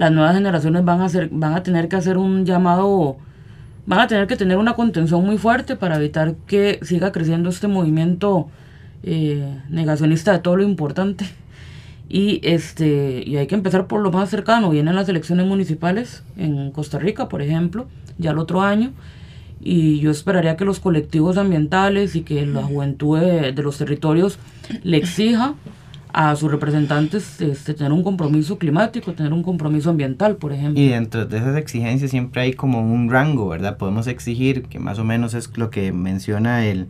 las 0.00 0.10
nuevas 0.10 0.34
generaciones 0.34 0.82
van 0.82 1.02
a, 1.02 1.04
hacer, 1.04 1.28
van 1.30 1.52
a 1.52 1.62
tener 1.62 1.86
que 1.86 1.96
hacer 1.96 2.16
un 2.16 2.46
llamado, 2.46 3.18
van 3.84 4.00
a 4.00 4.06
tener 4.06 4.26
que 4.26 4.34
tener 4.34 4.56
una 4.56 4.72
contención 4.72 5.22
muy 5.26 5.36
fuerte 5.36 5.76
para 5.76 5.96
evitar 5.96 6.36
que 6.46 6.80
siga 6.80 7.12
creciendo 7.12 7.50
este 7.50 7.68
movimiento 7.68 8.48
eh, 9.02 9.60
negacionista 9.68 10.32
de 10.32 10.38
todo 10.38 10.56
lo 10.56 10.62
importante. 10.62 11.26
Y, 12.08 12.40
este, 12.42 13.22
y 13.26 13.36
hay 13.36 13.46
que 13.46 13.54
empezar 13.54 13.88
por 13.88 14.00
lo 14.00 14.10
más 14.10 14.30
cercano. 14.30 14.70
Vienen 14.70 14.94
las 14.94 15.06
elecciones 15.10 15.44
municipales 15.46 16.22
en 16.38 16.70
Costa 16.70 16.98
Rica, 16.98 17.28
por 17.28 17.42
ejemplo, 17.42 17.86
ya 18.16 18.30
el 18.30 18.38
otro 18.38 18.62
año. 18.62 18.92
Y 19.60 20.00
yo 20.00 20.10
esperaría 20.10 20.56
que 20.56 20.64
los 20.64 20.80
colectivos 20.80 21.36
ambientales 21.36 22.16
y 22.16 22.22
que 22.22 22.46
la 22.46 22.62
juventud 22.62 23.20
de, 23.20 23.52
de 23.52 23.62
los 23.62 23.76
territorios 23.76 24.38
le 24.82 24.96
exija 24.96 25.56
a 26.12 26.34
sus 26.36 26.50
representantes 26.50 27.40
este, 27.40 27.74
tener 27.74 27.92
un 27.92 28.02
compromiso 28.02 28.58
climático, 28.58 29.12
tener 29.12 29.32
un 29.32 29.42
compromiso 29.42 29.90
ambiental, 29.90 30.36
por 30.36 30.52
ejemplo. 30.52 30.80
Y 30.80 30.88
dentro 30.88 31.26
de 31.26 31.38
esas 31.38 31.56
exigencias 31.56 32.10
siempre 32.10 32.42
hay 32.42 32.52
como 32.52 32.80
un 32.80 33.10
rango, 33.10 33.48
¿verdad? 33.48 33.76
Podemos 33.76 34.06
exigir, 34.06 34.62
que 34.62 34.78
más 34.78 34.98
o 34.98 35.04
menos 35.04 35.34
es 35.34 35.56
lo 35.56 35.70
que 35.70 35.92
menciona 35.92 36.66
el, 36.66 36.88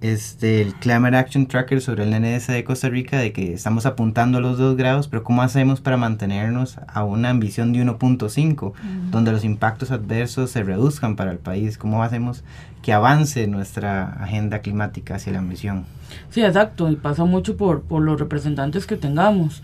este, 0.00 0.62
el 0.62 0.74
Climate 0.74 1.16
Action 1.16 1.46
Tracker 1.46 1.80
sobre 1.80 2.04
el 2.04 2.10
NDS 2.10 2.48
de 2.48 2.64
Costa 2.64 2.88
Rica, 2.88 3.18
de 3.18 3.32
que 3.32 3.52
estamos 3.52 3.84
apuntando 3.84 4.38
a 4.38 4.40
los 4.40 4.56
2 4.56 4.76
grados, 4.76 5.08
pero 5.08 5.22
¿cómo 5.22 5.42
hacemos 5.42 5.80
para 5.80 5.96
mantenernos 5.96 6.78
a 6.86 7.04
una 7.04 7.28
ambición 7.28 7.72
de 7.72 7.84
1.5, 7.84 8.72
donde 9.10 9.32
los 9.32 9.44
impactos 9.44 9.90
adversos 9.90 10.50
se 10.50 10.62
reduzcan 10.62 11.16
para 11.16 11.32
el 11.32 11.38
país? 11.38 11.76
¿Cómo 11.76 12.02
hacemos 12.02 12.44
que 12.82 12.92
avance 12.94 13.46
nuestra 13.46 14.04
agenda 14.22 14.60
climática 14.60 15.16
hacia 15.16 15.32
la 15.32 15.40
ambición? 15.40 15.84
Sí, 16.30 16.42
exacto, 16.42 16.90
y 16.90 16.96
pasa 16.96 17.24
mucho 17.24 17.56
por, 17.56 17.82
por 17.82 18.02
los 18.02 18.18
representantes 18.18 18.86
que 18.86 18.96
tengamos. 18.96 19.62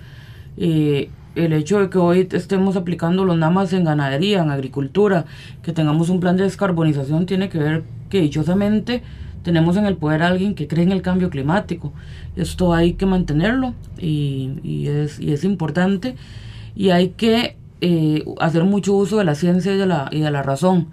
Eh, 0.59 1.11
el 1.35 1.53
hecho 1.53 1.81
de 1.81 1.91
que 1.91 1.99
hoy 1.99 2.29
estemos 2.33 2.77
aplicando 2.77 3.25
los 3.25 3.37
NAMAS 3.37 3.73
en 3.73 3.85
ganadería, 3.85 4.43
en 4.43 4.51
agricultura, 4.51 5.27
que 5.63 5.73
tengamos 5.73 6.09
un 6.09 6.21
plan 6.21 6.37
de 6.37 6.45
descarbonización, 6.45 7.27
tiene 7.27 7.49
que 7.49 7.59
ver 7.59 7.85
que 8.09 8.21
dichosamente 8.21 9.03
tenemos 9.47 9.77
en 9.77 9.87
el 9.87 9.97
poder 9.97 10.25
a 10.25 10.27
alguien 10.27 10.57
que 10.57 10.67
cree 10.67 10.83
en 10.83 10.91
el 10.91 11.03
cambio 11.03 11.31
climático. 11.31 11.93
Esto 12.35 12.75
hay 12.75 12.95
que 12.95 13.07
mantenerlo 13.07 13.75
y, 13.97 14.89
es, 14.89 15.21
y 15.21 15.33
es, 15.33 15.45
importante 15.45 16.17
y 16.75 16.91
hay 16.91 17.11
que 17.11 17.57
eh, 17.81 18.25
hacer 18.41 18.65
mucho 18.65 18.95
uso 18.95 19.19
de 19.19 19.25
la 19.25 19.37
ciencia 19.37 19.73
y 19.73 19.77
de 19.77 19.87
la, 19.87 20.09
y 20.11 20.19
de 20.19 20.33
la 20.33 20.43
razón. 20.43 20.89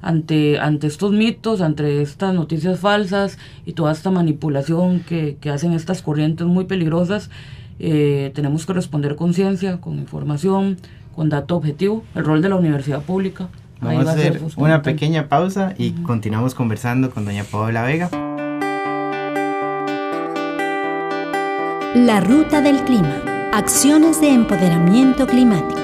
Ante, 0.00 0.58
ante 0.58 0.88
estos 0.88 1.12
mitos, 1.12 1.60
ante 1.60 2.02
estas 2.02 2.34
noticias 2.34 2.80
falsas 2.80 3.38
y 3.64 3.74
toda 3.74 3.92
esta 3.92 4.10
manipulación 4.10 4.98
que, 4.98 5.36
que 5.40 5.50
hacen 5.50 5.72
estas 5.72 6.02
corrientes 6.02 6.44
muy 6.44 6.64
peligrosas, 6.64 7.30
eh, 7.78 8.32
tenemos 8.34 8.66
que 8.66 8.72
responder 8.72 9.14
con 9.14 9.32
ciencia, 9.32 9.80
con 9.80 10.00
información, 10.00 10.76
con 11.14 11.28
dato 11.28 11.54
objetivo, 11.54 12.02
el 12.16 12.24
rol 12.24 12.42
de 12.42 12.48
la 12.48 12.56
universidad 12.56 13.02
pública. 13.02 13.48
Vamos 13.82 14.06
a 14.06 14.12
hacer 14.12 14.40
una 14.56 14.80
pequeña 14.82 15.28
pausa 15.28 15.74
y 15.76 15.90
continuamos 15.90 16.54
conversando 16.54 17.10
con 17.10 17.24
doña 17.24 17.42
Paola 17.42 17.82
Vega. 17.82 18.08
La 21.96 22.20
ruta 22.20 22.60
del 22.60 22.84
clima. 22.84 23.20
Acciones 23.52 24.20
de 24.20 24.32
empoderamiento 24.32 25.26
climático. 25.26 25.80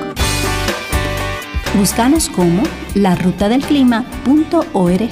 Búscanos 1.76 2.28
como 2.28 2.62
larutadelclima.org. 2.94 5.11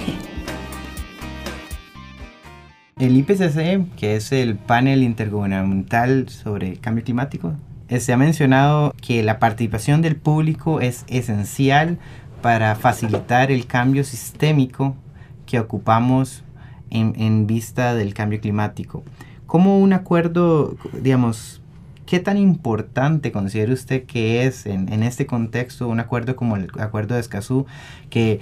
El 3.00 3.16
IPCC, 3.16 3.96
que 3.96 4.14
es 4.14 4.30
el 4.30 4.54
panel 4.54 5.02
intergubernamental 5.02 6.28
sobre 6.28 6.76
cambio 6.76 7.02
climático, 7.02 7.56
eh, 7.88 8.00
se 8.00 8.12
ha 8.12 8.16
mencionado 8.16 8.92
que 9.00 9.22
la 9.22 9.38
participación 9.38 10.02
del 10.02 10.16
público 10.16 10.80
es 10.80 11.04
esencial 11.08 11.98
para 12.46 12.76
facilitar 12.76 13.50
el 13.50 13.66
cambio 13.66 14.04
sistémico 14.04 14.94
que 15.46 15.58
ocupamos 15.58 16.44
en, 16.90 17.48
vista 17.48 17.92
del 17.96 18.14
cambio 18.14 18.40
climático. 18.40 19.02
¿Cómo 19.46 19.80
un 19.80 19.92
acuerdo, 19.92 20.76
digamos, 21.02 21.60
qué 22.06 22.20
tan 22.20 22.36
importante 22.36 23.32
considera 23.32 23.72
usted 23.72 24.04
que 24.04 24.44
es 24.44 24.64
en, 24.66 25.02
este 25.02 25.26
contexto 25.26 25.88
un 25.88 25.98
acuerdo 25.98 26.36
como 26.36 26.54
el 26.54 26.70
acuerdo 26.78 27.16
de 27.16 27.20
Escazú, 27.20 27.66
que 28.10 28.38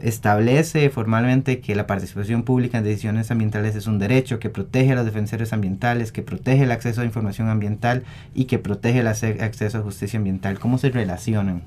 establece 0.00 0.90
formalmente 0.90 1.60
que 1.60 1.74
la 1.74 1.86
participación 1.86 2.42
pública 2.42 2.78
en 2.78 2.84
decisiones 2.84 3.30
ambientales 3.30 3.74
es 3.76 3.86
un 3.86 3.98
derecho, 3.98 4.38
que 4.38 4.50
protege 4.50 4.92
a 4.92 4.94
los 4.94 5.04
defensores 5.04 5.52
ambientales, 5.52 6.12
que 6.12 6.22
protege 6.22 6.64
el 6.64 6.72
acceso 6.72 7.00
a 7.00 7.04
información 7.04 7.48
ambiental 7.48 8.04
y 8.34 8.44
que 8.44 8.58
protege 8.58 9.00
el 9.00 9.06
acceso 9.06 9.78
a 9.78 9.82
justicia 9.82 10.18
ambiental. 10.18 10.58
¿Cómo 10.58 10.78
se 10.78 10.90
relacionan? 10.90 11.62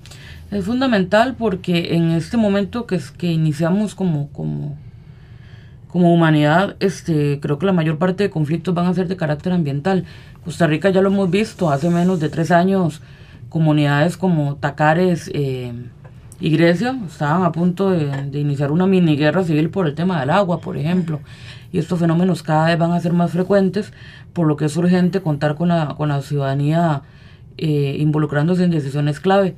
Es 0.52 0.66
fundamental 0.66 1.36
porque 1.38 1.96
en 1.96 2.12
este 2.12 2.38
momento 2.38 2.86
que, 2.86 2.96
es, 2.96 3.12
que 3.12 3.28
iniciamos 3.28 3.96
como, 3.96 4.30
como, 4.30 4.78
como 5.88 6.14
humanidad, 6.14 6.76
este, 6.80 7.40
creo 7.40 7.58
que 7.58 7.66
la 7.66 7.74
mayor 7.74 7.98
parte 7.98 8.24
de 8.24 8.30
conflictos 8.30 8.76
van 8.76 8.86
a 8.86 8.94
ser 8.94 9.08
de 9.08 9.18
carácter 9.18 9.54
ambiental. 9.54 10.06
Costa 10.44 10.68
Rica 10.68 10.90
ya 10.90 11.02
lo 11.02 11.10
hemos 11.10 11.30
visto, 11.32 11.72
hace 11.72 11.90
menos 11.90 12.20
de 12.20 12.30
tres 12.30 12.52
años, 12.52 13.02
comunidades 13.50 14.18
como 14.18 14.56
Tacares, 14.56 15.30
eh, 15.34 15.74
y 16.42 16.50
Grecia 16.52 16.98
estaban 17.06 17.44
a 17.44 17.52
punto 17.52 17.90
de, 17.90 18.40
iniciar 18.40 18.72
una 18.72 18.88
mini 18.88 19.18
guerra 19.18 19.44
civil 19.44 19.70
por 19.70 19.88
el 19.88 19.96
tema 19.96 20.20
del 20.20 20.30
agua, 20.30 20.62
por 20.62 20.78
ejemplo. 20.78 21.20
Y 21.72 21.80
estos 21.80 22.00
fenómenos 22.00 22.44
cada 22.44 22.68
vez 22.68 22.78
van 22.78 22.94
a 22.94 23.00
ser 23.00 23.14
más 23.14 23.32
frecuentes, 23.32 23.92
por 24.34 24.48
lo 24.48 24.56
que 24.56 24.66
es 24.66 24.78
urgente 24.78 25.22
contar 25.22 25.56
con 25.56 25.68
la, 25.68 25.96
con 25.98 26.10
la 26.10 26.22
ciudadanía 26.22 27.02
eh, 27.58 27.98
involucrándose 28.00 28.64
en 28.64 28.72
decisiones 28.72 29.20
clave. 29.20 29.56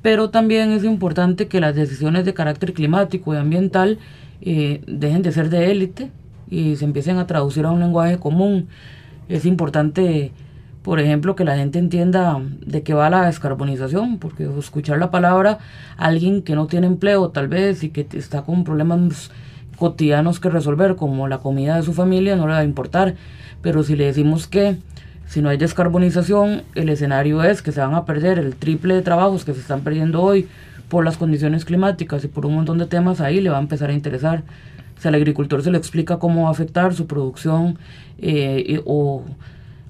Pero 0.00 0.30
también 0.30 0.70
es 0.70 0.84
importante 0.84 1.48
que 1.48 1.60
las 1.60 1.74
decisiones 1.74 2.24
de 2.24 2.34
carácter 2.34 2.72
climático 2.72 3.34
y 3.34 3.36
ambiental 3.36 3.98
eh, 4.40 4.82
dejen 4.86 5.22
de 5.22 5.32
ser 5.32 5.50
de 5.50 5.70
élite 5.70 6.10
y 6.48 6.76
se 6.76 6.84
empiecen 6.84 7.18
a 7.18 7.26
traducir 7.26 7.64
a 7.64 7.70
un 7.72 7.80
lenguaje 7.80 8.18
común. 8.18 8.68
Es 9.28 9.44
importante 9.44 10.32
por 10.82 10.98
ejemplo, 10.98 11.36
que 11.36 11.44
la 11.44 11.56
gente 11.56 11.78
entienda 11.78 12.40
de 12.64 12.82
qué 12.82 12.92
va 12.92 13.08
la 13.08 13.26
descarbonización, 13.26 14.18
porque 14.18 14.48
escuchar 14.58 14.98
la 14.98 15.10
palabra 15.10 15.58
alguien 15.96 16.42
que 16.42 16.54
no 16.56 16.66
tiene 16.66 16.88
empleo 16.88 17.30
tal 17.30 17.48
vez 17.48 17.84
y 17.84 17.90
que 17.90 18.06
está 18.14 18.42
con 18.42 18.64
problemas 18.64 19.30
cotidianos 19.76 20.40
que 20.40 20.50
resolver, 20.50 20.96
como 20.96 21.28
la 21.28 21.38
comida 21.38 21.76
de 21.76 21.82
su 21.82 21.92
familia, 21.92 22.36
no 22.36 22.46
le 22.46 22.54
va 22.54 22.58
a 22.58 22.64
importar. 22.64 23.14
Pero 23.62 23.84
si 23.84 23.94
le 23.94 24.06
decimos 24.06 24.48
que 24.48 24.76
si 25.26 25.40
no 25.40 25.48
hay 25.48 25.56
descarbonización, 25.56 26.62
el 26.74 26.88
escenario 26.88 27.42
es 27.44 27.62
que 27.62 27.72
se 27.72 27.80
van 27.80 27.94
a 27.94 28.04
perder 28.04 28.38
el 28.38 28.56
triple 28.56 28.94
de 28.94 29.02
trabajos 29.02 29.44
que 29.44 29.54
se 29.54 29.60
están 29.60 29.80
perdiendo 29.82 30.20
hoy 30.20 30.48
por 30.88 31.04
las 31.04 31.16
condiciones 31.16 31.64
climáticas 31.64 32.22
y 32.24 32.28
por 32.28 32.44
un 32.44 32.54
montón 32.54 32.78
de 32.78 32.86
temas, 32.86 33.20
ahí 33.20 33.40
le 33.40 33.50
va 33.50 33.56
a 33.56 33.60
empezar 33.60 33.88
a 33.88 33.92
interesar. 33.92 34.42
Si 34.98 35.08
al 35.08 35.14
agricultor 35.14 35.62
se 35.62 35.70
le 35.70 35.78
explica 35.78 36.18
cómo 36.18 36.42
va 36.42 36.48
a 36.48 36.52
afectar 36.52 36.92
su 36.92 37.06
producción 37.06 37.78
eh, 38.18 38.82
o 38.84 39.24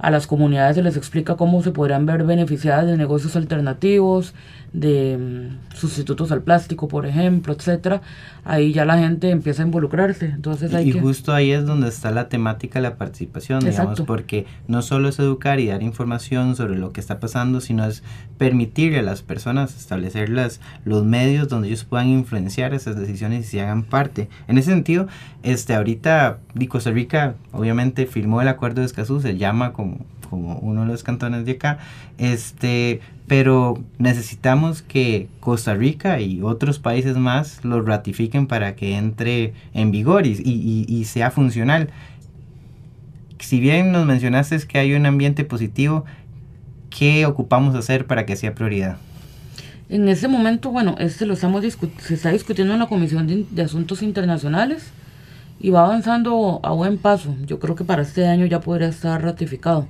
a 0.03 0.11
las 0.11 0.27
comunidades 0.27 0.77
se 0.77 0.83
les 0.83 0.97
explica 0.97 1.37
cómo 1.37 1.63
se 1.63 1.71
podrían 1.71 2.07
ver 2.07 2.25
beneficiadas 2.25 2.87
de 2.87 2.97
negocios 2.97 3.37
alternativos, 3.37 4.35
de 4.73 5.19
mm, 5.19 5.77
sustitutos 5.77 6.33
al 6.33 6.43
plástico, 6.43 6.89
por 6.89 7.07
ejemplo, 7.07 7.53
etcétera, 7.53 8.01
ahí 8.45 8.73
ya 8.73 8.85
la 8.85 8.99
gente 8.99 9.31
empieza 9.31 9.63
a 9.63 9.67
involucrarse. 9.67 10.27
Entonces 10.27 10.73
hay 10.75 10.89
y 10.89 10.93
justo 10.93 11.33
ahí 11.33 11.53
es 11.53 11.67
donde 11.67 11.89
está 11.89 12.11
la 12.11 12.29
temática 12.29 12.79
de 12.79 12.89
la 12.89 12.97
participación, 12.97 13.61
digamos, 13.61 14.01
porque 14.03 14.47
no 14.69 14.83
solo 14.83 15.09
es 15.09 15.19
educar 15.19 15.61
y 15.61 15.67
dar 15.67 15.83
información 15.83 16.57
sobre 16.57 16.79
lo 16.79 16.93
que 16.93 17.01
está 17.01 17.21
pasando, 17.21 17.61
sino 17.61 17.85
es 17.85 18.03
permitirle 18.39 19.01
a 19.01 19.03
las 19.03 19.23
personas 19.23 19.77
establecer 19.77 20.31
los 20.85 21.05
medios 21.05 21.49
donde 21.49 21.69
ellos 21.69 21.85
puedan 21.85 22.09
influenciar 22.09 22.75
esas 22.75 22.97
decisiones 22.97 23.47
y 23.47 23.49
se 23.51 23.61
hagan 23.61 23.83
parte. 23.83 24.29
En 24.49 24.59
ese 24.59 24.71
sentido, 24.71 25.07
este 25.43 25.75
ahorita 25.75 26.39
Costa 26.69 26.91
Rica 26.91 27.35
obviamente 27.53 28.07
firmó 28.07 28.41
el 28.41 28.49
acuerdo 28.49 28.81
de 28.81 28.87
Escazú, 28.87 29.21
se 29.21 29.37
llama 29.37 29.73
como 29.73 29.99
como 30.33 30.57
uno 30.61 30.81
de 30.81 30.87
los 30.87 31.03
cantones 31.03 31.45
de 31.45 31.53
acá, 31.53 31.79
este, 32.17 33.03
pero 33.27 33.79
necesitamos 33.99 34.81
que 34.81 35.29
Costa 35.41 35.75
Rica 35.75 36.23
y 36.23 36.41
otros 36.41 36.79
países 36.79 37.19
más 37.19 37.63
lo 37.67 37.83
ratifiquen 37.83 38.47
para 38.47 38.75
que 38.75 38.97
entre 38.97 39.53
en 39.75 39.91
vigor 39.91 40.27
y, 40.27 40.33
y, 40.89 41.05
sea 41.05 41.31
funcional. 41.31 41.91
Si 43.41 43.61
bien 43.61 43.93
nos 43.93 44.07
mencionaste 44.07 44.59
que 44.67 44.79
hay 44.79 44.95
un 44.95 45.05
ambiente 45.05 45.45
positivo, 45.45 46.07
¿qué 46.89 47.27
ocupamos 47.27 47.75
hacer 47.75 48.07
para 48.07 48.25
que 48.25 48.35
sea 48.35 48.55
prioridad? 48.55 48.97
En 49.91 50.09
ese 50.09 50.29
momento, 50.29 50.71
bueno, 50.71 50.97
este 50.99 51.27
lo 51.27 51.35
estamos 51.35 51.63
se 51.63 52.15
está 52.15 52.31
discutiendo 52.31 52.73
en 52.73 52.81
la 52.81 52.87
Comisión 52.87 53.27
de, 53.27 53.45
de, 53.51 53.63
Asuntos 53.63 54.01
Internacionales 54.01 54.93
y 55.61 55.69
va 55.69 55.85
avanzando 55.85 56.61
a 56.63 56.71
buen 56.71 56.97
paso. 56.97 57.37
Yo 57.45 57.59
creo 57.59 57.75
que 57.75 57.85
para 57.85 58.01
este 58.01 58.27
año 58.27 58.47
ya 58.47 58.61
podría 58.61 58.89
estar 58.89 59.23
ratificado. 59.23 59.87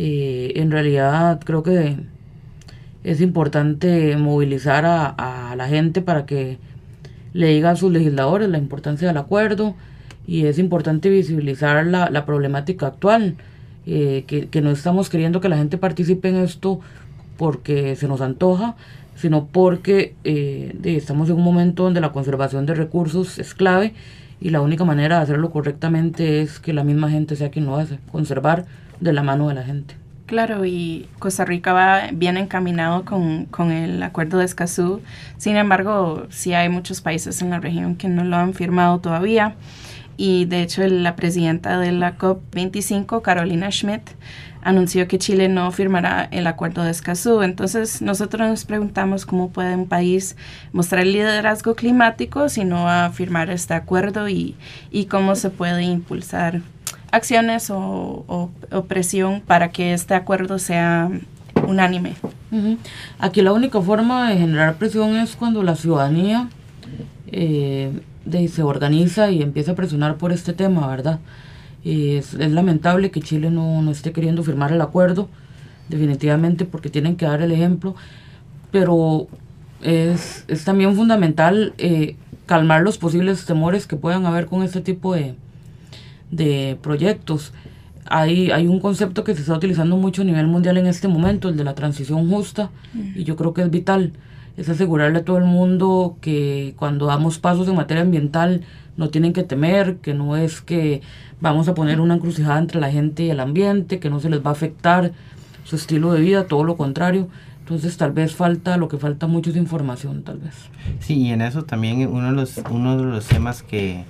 Eh, 0.00 0.52
en 0.60 0.70
realidad 0.70 1.40
creo 1.44 1.64
que 1.64 1.96
es 3.02 3.20
importante 3.20 4.16
movilizar 4.16 4.84
a, 4.86 5.54
la 5.56 5.66
gente 5.66 6.02
para 6.02 6.24
que 6.24 6.58
le 7.32 7.48
diga 7.48 7.70
a 7.70 7.76
sus 7.76 7.90
legisladores 7.90 8.48
la 8.48 8.58
importancia 8.58 9.08
del 9.08 9.16
acuerdo 9.16 9.74
y 10.24 10.46
es 10.46 10.60
importante 10.60 11.08
visibilizar 11.08 11.84
la, 11.84 12.24
problemática 12.26 12.86
actual, 12.86 13.34
eh, 13.86 14.22
que, 14.28 14.62
no 14.62 14.70
estamos 14.70 15.10
queriendo 15.10 15.40
que 15.40 15.48
la 15.48 15.56
gente 15.56 15.78
participe 15.78 16.28
en 16.28 16.36
esto 16.36 16.78
porque 17.36 17.96
se 17.96 18.06
nos 18.06 18.20
antoja, 18.20 18.76
sino 19.16 19.46
porque 19.46 20.14
eh, 20.22 20.78
estamos 20.84 21.28
en 21.28 21.36
un 21.36 21.42
momento 21.42 21.82
donde 21.82 22.00
la 22.00 22.12
conservación 22.12 22.66
de 22.66 22.74
recursos 22.74 23.40
es 23.40 23.52
clave 23.52 23.94
y 24.40 24.50
la 24.50 24.60
única 24.60 24.84
manera 24.84 25.16
de 25.16 25.22
hacerlo 25.24 25.50
correctamente 25.50 26.40
es 26.40 26.60
que 26.60 26.72
la 26.72 26.84
misma 26.84 27.10
gente 27.10 27.34
sea 27.34 27.50
quien 27.50 27.66
lo 27.66 27.76
hace, 27.76 27.98
conservar 28.12 28.64
de 29.00 29.12
la 29.12 29.22
mano 29.22 29.48
de 29.48 29.54
la 29.54 29.62
gente. 29.62 29.96
Claro, 30.26 30.66
y 30.66 31.08
Costa 31.18 31.46
Rica 31.46 31.72
va 31.72 32.08
bien 32.12 32.36
encaminado 32.36 33.06
con, 33.06 33.46
con, 33.46 33.70
el 33.70 34.02
acuerdo 34.02 34.36
de 34.38 34.44
Escazú. 34.44 35.00
Sin 35.38 35.56
embargo, 35.56 36.26
sí 36.28 36.52
hay 36.52 36.68
muchos 36.68 37.00
países 37.00 37.40
en 37.40 37.48
la 37.48 37.60
región 37.60 37.96
que 37.96 38.08
no 38.08 38.24
lo 38.24 38.36
han 38.36 38.52
firmado 38.52 39.00
todavía. 39.00 39.56
y 40.18 40.46
de 40.46 40.62
hecho 40.62 40.86
la 40.86 41.16
presidenta 41.16 41.78
de 41.78 41.92
la 41.92 42.18
COP25, 42.18 43.22
Carolina 43.22 43.70
Schmidt, 43.70 44.10
anunció 44.62 45.08
que 45.08 45.18
Chile 45.18 45.48
no 45.48 45.70
firmará 45.72 46.28
el 46.30 46.46
acuerdo 46.46 46.82
de 46.82 46.90
Escazú. 46.90 47.42
Entonces 47.42 48.02
nosotros 48.02 48.48
nos 48.48 48.64
preguntamos 48.64 49.24
cómo 49.24 49.50
puede 49.50 49.74
un 49.74 49.88
país 49.88 50.36
mostrar 50.72 51.06
liderazgo 51.06 51.74
climático 51.74 52.48
si 52.48 52.64
no 52.64 52.84
va 52.84 53.06
a 53.06 53.10
firmar 53.10 53.50
este 53.50 53.74
acuerdo 53.74 54.28
y, 54.28 54.56
y 54.90 55.06
cómo 55.06 55.36
se 55.36 55.50
puede 55.50 55.84
impulsar 55.84 56.60
acciones 57.12 57.70
o, 57.70 58.50
presión 58.88 59.40
para 59.40 59.70
que 59.70 59.92
este 59.92 60.14
acuerdo 60.14 60.58
sea 60.58 61.10
unánime. 61.66 62.14
Aquí 63.18 63.42
la 63.42 63.52
única 63.52 63.80
forma 63.80 64.30
de 64.30 64.38
generar 64.38 64.76
presión 64.76 65.16
es 65.16 65.36
cuando 65.36 65.62
la 65.62 65.76
ciudadanía 65.76 66.48
eh, 67.26 68.00
se 68.48 68.62
organiza 68.62 69.30
y 69.30 69.42
empieza 69.42 69.72
a 69.72 69.74
presionar 69.74 70.16
por 70.16 70.32
este 70.32 70.52
tema, 70.52 70.86
¿verdad? 70.86 71.18
Es, 71.84 72.34
es, 72.34 72.50
lamentable 72.52 73.10
que 73.10 73.20
Chile 73.20 73.50
no, 73.50 73.82
no, 73.82 73.90
esté 73.90 74.12
queriendo 74.12 74.42
firmar 74.42 74.72
el 74.72 74.80
acuerdo, 74.80 75.28
definitivamente 75.88 76.64
porque 76.64 76.90
tienen 76.90 77.16
que 77.16 77.26
dar 77.26 77.40
el 77.40 77.52
ejemplo, 77.52 77.94
pero 78.70 79.28
es, 79.82 80.44
es 80.48 80.64
también 80.64 80.94
fundamental 80.94 81.74
eh, 81.78 82.16
calmar 82.46 82.82
los 82.82 82.98
posibles 82.98 83.44
temores 83.44 83.86
que 83.86 83.96
puedan 83.96 84.26
haber 84.26 84.46
con 84.46 84.62
este 84.62 84.80
tipo 84.80 85.14
de, 85.14 85.34
de 86.30 86.78
proyectos. 86.82 87.52
Hay, 88.06 88.50
hay 88.50 88.66
un 88.66 88.80
concepto 88.80 89.24
que 89.24 89.34
se 89.34 89.42
está 89.42 89.54
utilizando 89.54 89.96
mucho 89.96 90.22
a 90.22 90.24
nivel 90.24 90.46
mundial 90.46 90.78
en 90.78 90.86
este 90.86 91.08
momento, 91.08 91.48
el 91.48 91.56
de 91.56 91.64
la 91.64 91.74
transición 91.74 92.28
justa, 92.30 92.70
y 93.14 93.24
yo 93.24 93.36
creo 93.36 93.52
que 93.52 93.62
es 93.62 93.70
vital. 93.70 94.12
Es 94.56 94.68
asegurarle 94.68 95.18
a 95.18 95.24
todo 95.24 95.38
el 95.38 95.44
mundo 95.44 96.16
que 96.20 96.74
cuando 96.76 97.06
damos 97.06 97.38
pasos 97.38 97.68
en 97.68 97.76
materia 97.76 98.02
ambiental 98.02 98.62
no 98.96 99.10
tienen 99.10 99.32
que 99.32 99.44
temer, 99.44 99.96
que 99.98 100.14
no 100.14 100.36
es 100.36 100.60
que 100.60 101.02
vamos 101.40 101.68
a 101.68 101.74
poner 101.74 102.00
una 102.00 102.14
encrucijada 102.14 102.58
entre 102.58 102.80
la 102.80 102.90
gente 102.90 103.22
y 103.24 103.30
el 103.30 103.40
ambiente, 103.40 104.00
que 104.00 104.10
no 104.10 104.18
se 104.18 104.28
les 104.28 104.44
va 104.44 104.50
a 104.50 104.52
afectar 104.54 105.12
su 105.64 105.76
estilo 105.76 106.12
de 106.12 106.20
vida, 106.20 106.46
todo 106.46 106.64
lo 106.64 106.76
contrario. 106.76 107.28
Entonces 107.60 107.96
tal 107.98 108.12
vez 108.12 108.34
falta, 108.34 108.78
lo 108.78 108.88
que 108.88 108.96
falta 108.96 109.26
mucho 109.26 109.50
es 109.50 109.56
información, 109.56 110.22
tal 110.22 110.38
vez. 110.38 110.54
Sí, 111.00 111.14
y 111.14 111.32
en 111.32 111.42
eso 111.42 111.64
también 111.64 112.08
uno 112.08 112.26
de 112.26 112.32
los, 112.32 112.58
uno 112.70 112.96
de 112.96 113.04
los 113.04 113.26
temas 113.26 113.62
que, 113.62 114.04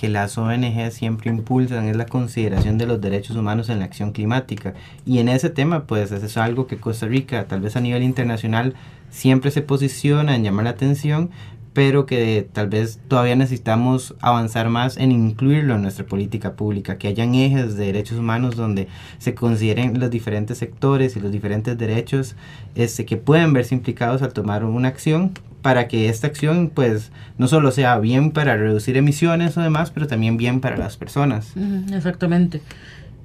que 0.00 0.08
las 0.08 0.38
ONG 0.38 0.90
siempre 0.92 1.28
impulsan 1.30 1.86
es 1.86 1.94
la 1.94 2.06
consideración 2.06 2.78
de 2.78 2.86
los 2.86 3.02
derechos 3.02 3.36
humanos 3.36 3.68
en 3.68 3.80
la 3.80 3.84
acción 3.84 4.12
climática. 4.12 4.72
Y 5.04 5.18
en 5.18 5.28
ese 5.28 5.50
tema, 5.50 5.84
pues 5.84 6.10
eso 6.10 6.24
es 6.24 6.38
algo 6.38 6.66
que 6.66 6.78
Costa 6.78 7.06
Rica, 7.06 7.44
tal 7.46 7.60
vez 7.60 7.76
a 7.76 7.82
nivel 7.82 8.02
internacional, 8.02 8.72
siempre 9.10 9.50
se 9.50 9.60
posiciona 9.60 10.34
en 10.34 10.42
llamar 10.42 10.64
la 10.64 10.70
atención, 10.70 11.28
pero 11.72 12.04
que 12.04 12.48
tal 12.52 12.68
vez 12.68 12.98
todavía 13.06 13.36
necesitamos 13.36 14.14
avanzar 14.20 14.68
más 14.68 14.96
en 14.96 15.12
incluirlo 15.12 15.76
en 15.76 15.82
nuestra 15.82 16.04
política 16.04 16.54
pública, 16.54 16.98
que 16.98 17.08
hayan 17.08 17.34
ejes 17.34 17.76
de 17.76 17.86
derechos 17.86 18.18
humanos 18.18 18.56
donde 18.56 18.88
se 19.18 19.34
consideren 19.34 20.00
los 20.00 20.10
diferentes 20.10 20.58
sectores 20.58 21.16
y 21.16 21.20
los 21.20 21.30
diferentes 21.30 21.78
derechos 21.78 22.34
este, 22.74 23.06
que 23.06 23.16
pueden 23.16 23.52
verse 23.52 23.74
implicados 23.74 24.22
al 24.22 24.32
tomar 24.32 24.64
una 24.64 24.88
acción 24.88 25.32
para 25.62 25.88
que 25.88 26.08
esta 26.08 26.26
acción 26.26 26.72
pues 26.74 27.12
no 27.38 27.46
solo 27.46 27.70
sea 27.70 27.98
bien 27.98 28.32
para 28.32 28.56
reducir 28.56 28.96
emisiones 28.96 29.56
o 29.56 29.60
demás, 29.60 29.90
pero 29.90 30.06
también 30.06 30.36
bien 30.36 30.60
para 30.60 30.76
las 30.76 30.96
personas. 30.96 31.52
Exactamente, 31.92 32.62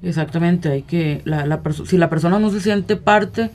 exactamente. 0.02 0.70
Hay 0.70 0.82
que, 0.82 1.22
la, 1.24 1.46
la 1.46 1.60
si 1.84 1.96
la 1.96 2.10
persona 2.10 2.38
no 2.38 2.50
se 2.50 2.60
siente 2.60 2.96
parte 2.96 3.50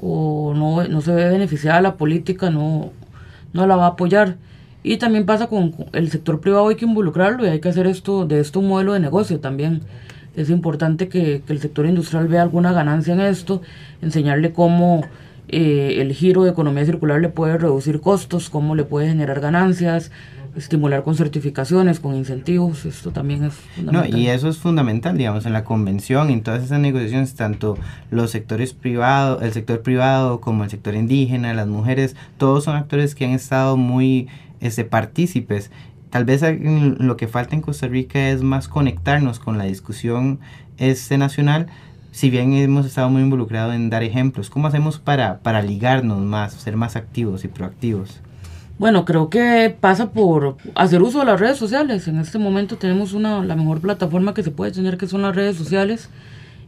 o 0.00 0.54
no, 0.54 0.86
no 0.86 1.00
se 1.00 1.12
ve 1.12 1.28
beneficiada 1.28 1.76
de 1.76 1.82
la 1.82 1.96
política, 1.96 2.50
no, 2.50 2.92
no 3.54 3.66
la 3.66 3.76
va 3.76 3.86
a 3.86 3.90
apoyar. 3.90 4.36
Y 4.82 4.98
también 4.98 5.24
pasa 5.24 5.46
con 5.46 5.74
el 5.94 6.10
sector 6.10 6.40
privado, 6.40 6.68
hay 6.68 6.76
que 6.76 6.84
involucrarlo 6.84 7.46
y 7.46 7.48
hay 7.48 7.60
que 7.60 7.70
hacer 7.70 7.86
esto 7.86 8.26
de 8.26 8.40
esto 8.40 8.60
modelo 8.60 8.92
de 8.92 9.00
negocio 9.00 9.40
también. 9.40 9.80
Es 10.36 10.50
importante 10.50 11.08
que, 11.08 11.42
que 11.46 11.52
el 11.54 11.60
sector 11.60 11.86
industrial 11.86 12.28
vea 12.28 12.42
alguna 12.42 12.72
ganancia 12.72 13.14
en 13.14 13.20
esto, 13.20 13.62
enseñarle 14.02 14.52
cómo 14.52 15.02
eh, 15.48 16.00
el 16.00 16.12
giro 16.12 16.44
de 16.44 16.50
economía 16.50 16.84
circular 16.84 17.20
le 17.20 17.28
puede 17.28 17.58
reducir 17.58 18.00
costos, 18.00 18.50
cómo 18.50 18.74
le 18.74 18.84
puede 18.84 19.08
generar 19.08 19.40
ganancias, 19.40 20.10
estimular 20.56 21.02
con 21.02 21.14
certificaciones, 21.14 22.00
con 22.00 22.14
incentivos, 22.14 22.84
esto 22.84 23.10
también 23.10 23.44
es 23.44 23.54
fundamental. 23.54 24.10
No, 24.10 24.18
y 24.18 24.28
eso 24.28 24.48
es 24.48 24.58
fundamental, 24.58 25.16
digamos, 25.16 25.46
en 25.46 25.52
la 25.52 25.64
convención, 25.64 26.30
en 26.30 26.42
todas 26.42 26.62
esas 26.62 26.80
negociaciones, 26.80 27.34
tanto 27.34 27.76
los 28.10 28.30
sectores 28.30 28.72
privados, 28.72 29.42
el 29.42 29.52
sector 29.52 29.82
privado 29.82 30.40
como 30.40 30.64
el 30.64 30.70
sector 30.70 30.94
indígena, 30.94 31.54
las 31.54 31.66
mujeres, 31.66 32.16
todos 32.38 32.64
son 32.64 32.76
actores 32.76 33.14
que 33.14 33.24
han 33.24 33.32
estado 33.32 33.76
muy 33.76 34.28
este, 34.60 34.84
partícipes. 34.84 35.70
Tal 36.10 36.24
vez 36.24 36.42
lo 36.42 37.16
que 37.16 37.26
falta 37.26 37.56
en 37.56 37.60
Costa 37.60 37.88
Rica 37.88 38.28
es 38.28 38.42
más 38.42 38.68
conectarnos 38.68 39.40
con 39.40 39.58
la 39.58 39.64
discusión 39.64 40.38
este 40.78 41.18
nacional, 41.18 41.66
si 42.14 42.30
bien 42.30 42.52
hemos 42.52 42.86
estado 42.86 43.10
muy 43.10 43.22
involucrados 43.22 43.74
en 43.74 43.90
dar 43.90 44.04
ejemplos, 44.04 44.48
¿cómo 44.48 44.68
hacemos 44.68 45.00
para, 45.00 45.40
para 45.40 45.62
ligarnos 45.62 46.20
más, 46.20 46.52
ser 46.54 46.76
más 46.76 46.94
activos 46.94 47.44
y 47.44 47.48
proactivos? 47.48 48.20
Bueno, 48.84 49.06
creo 49.06 49.30
que 49.30 49.74
pasa 49.80 50.10
por 50.10 50.58
hacer 50.74 51.00
uso 51.00 51.20
de 51.20 51.24
las 51.24 51.40
redes 51.40 51.56
sociales. 51.56 52.06
En 52.06 52.18
este 52.18 52.38
momento 52.38 52.76
tenemos 52.76 53.14
una, 53.14 53.42
la 53.42 53.56
mejor 53.56 53.80
plataforma 53.80 54.34
que 54.34 54.42
se 54.42 54.50
puede 54.50 54.72
tener, 54.72 54.98
que 54.98 55.06
son 55.06 55.22
las 55.22 55.34
redes 55.34 55.56
sociales, 55.56 56.10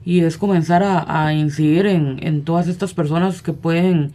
y 0.02 0.20
es 0.20 0.38
comenzar 0.38 0.82
a, 0.82 1.34
incidir 1.34 1.84
en, 1.84 2.26
en, 2.26 2.42
todas 2.42 2.68
estas 2.68 2.94
personas 2.94 3.42
que 3.42 3.52
pueden 3.52 4.12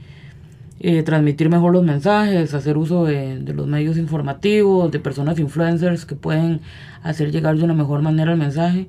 eh, 0.80 1.04
transmitir 1.04 1.52
mejor 1.52 1.74
los 1.74 1.84
mensajes, 1.84 2.56
hacer 2.56 2.76
uso 2.76 3.06
de, 3.06 3.38
de, 3.38 3.54
los 3.54 3.68
medios 3.68 3.98
informativos, 3.98 4.92
de 4.92 4.98
personas 4.98 5.38
influencers 5.38 6.08
que 6.08 6.16
pueden 6.16 6.62
hacer 7.04 7.32
llegar 7.32 7.56
de 7.56 7.66
una 7.66 7.76
mejor 7.76 8.02
manera 8.02 8.32
el 8.32 8.40
mensaje. 8.40 8.88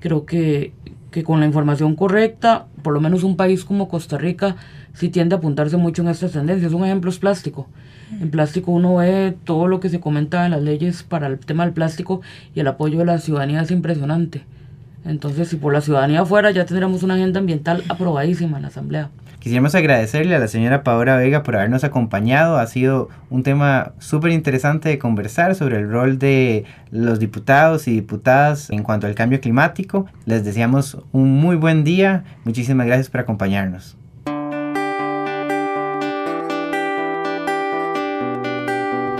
Creo 0.00 0.26
que 0.26 0.74
que 1.12 1.22
con 1.22 1.38
la 1.38 1.46
información 1.46 1.94
correcta, 1.94 2.66
por 2.82 2.94
lo 2.94 3.00
menos 3.00 3.22
un 3.22 3.36
país 3.36 3.64
como 3.64 3.88
Costa 3.88 4.18
Rica 4.18 4.56
sí 4.94 5.08
tiende 5.08 5.34
a 5.34 5.38
apuntarse 5.38 5.76
mucho 5.76 6.02
en 6.02 6.08
estas 6.08 6.32
tendencias. 6.32 6.72
Un 6.72 6.84
ejemplo 6.84 7.10
es 7.10 7.18
plástico. 7.18 7.68
En 8.20 8.30
plástico 8.30 8.72
uno 8.72 8.96
ve 8.96 9.36
todo 9.44 9.68
lo 9.68 9.80
que 9.80 9.88
se 9.88 10.00
comenta 10.00 10.44
en 10.44 10.52
las 10.52 10.62
leyes 10.62 11.02
para 11.02 11.26
el 11.26 11.38
tema 11.38 11.64
del 11.64 11.72
plástico 11.72 12.20
y 12.54 12.60
el 12.60 12.68
apoyo 12.68 12.98
de 12.98 13.06
la 13.06 13.18
ciudadanía 13.18 13.62
es 13.62 13.70
impresionante. 13.70 14.44
Entonces, 15.04 15.48
si 15.48 15.56
por 15.56 15.72
la 15.72 15.80
ciudadanía 15.80 16.24
fuera, 16.24 16.50
ya 16.50 16.64
tendríamos 16.64 17.02
una 17.02 17.14
agenda 17.14 17.40
ambiental 17.40 17.82
aprobadísima 17.88 18.58
en 18.58 18.62
la 18.62 18.68
Asamblea. 18.68 19.10
Quisiéramos 19.40 19.74
agradecerle 19.74 20.36
a 20.36 20.38
la 20.38 20.46
señora 20.46 20.84
Paola 20.84 21.16
Vega 21.16 21.42
por 21.42 21.56
habernos 21.56 21.82
acompañado. 21.82 22.58
Ha 22.58 22.66
sido 22.68 23.08
un 23.28 23.42
tema 23.42 23.90
súper 23.98 24.30
interesante 24.30 24.88
de 24.88 25.00
conversar 25.00 25.56
sobre 25.56 25.78
el 25.78 25.90
rol 25.90 26.20
de 26.20 26.64
los 26.92 27.18
diputados 27.18 27.88
y 27.88 27.92
diputadas 27.92 28.70
en 28.70 28.84
cuanto 28.84 29.08
al 29.08 29.16
cambio 29.16 29.40
climático. 29.40 30.06
Les 30.26 30.44
deseamos 30.44 30.98
un 31.10 31.40
muy 31.40 31.56
buen 31.56 31.82
día. 31.82 32.22
Muchísimas 32.44 32.86
gracias 32.86 33.10
por 33.10 33.20
acompañarnos. 33.20 33.96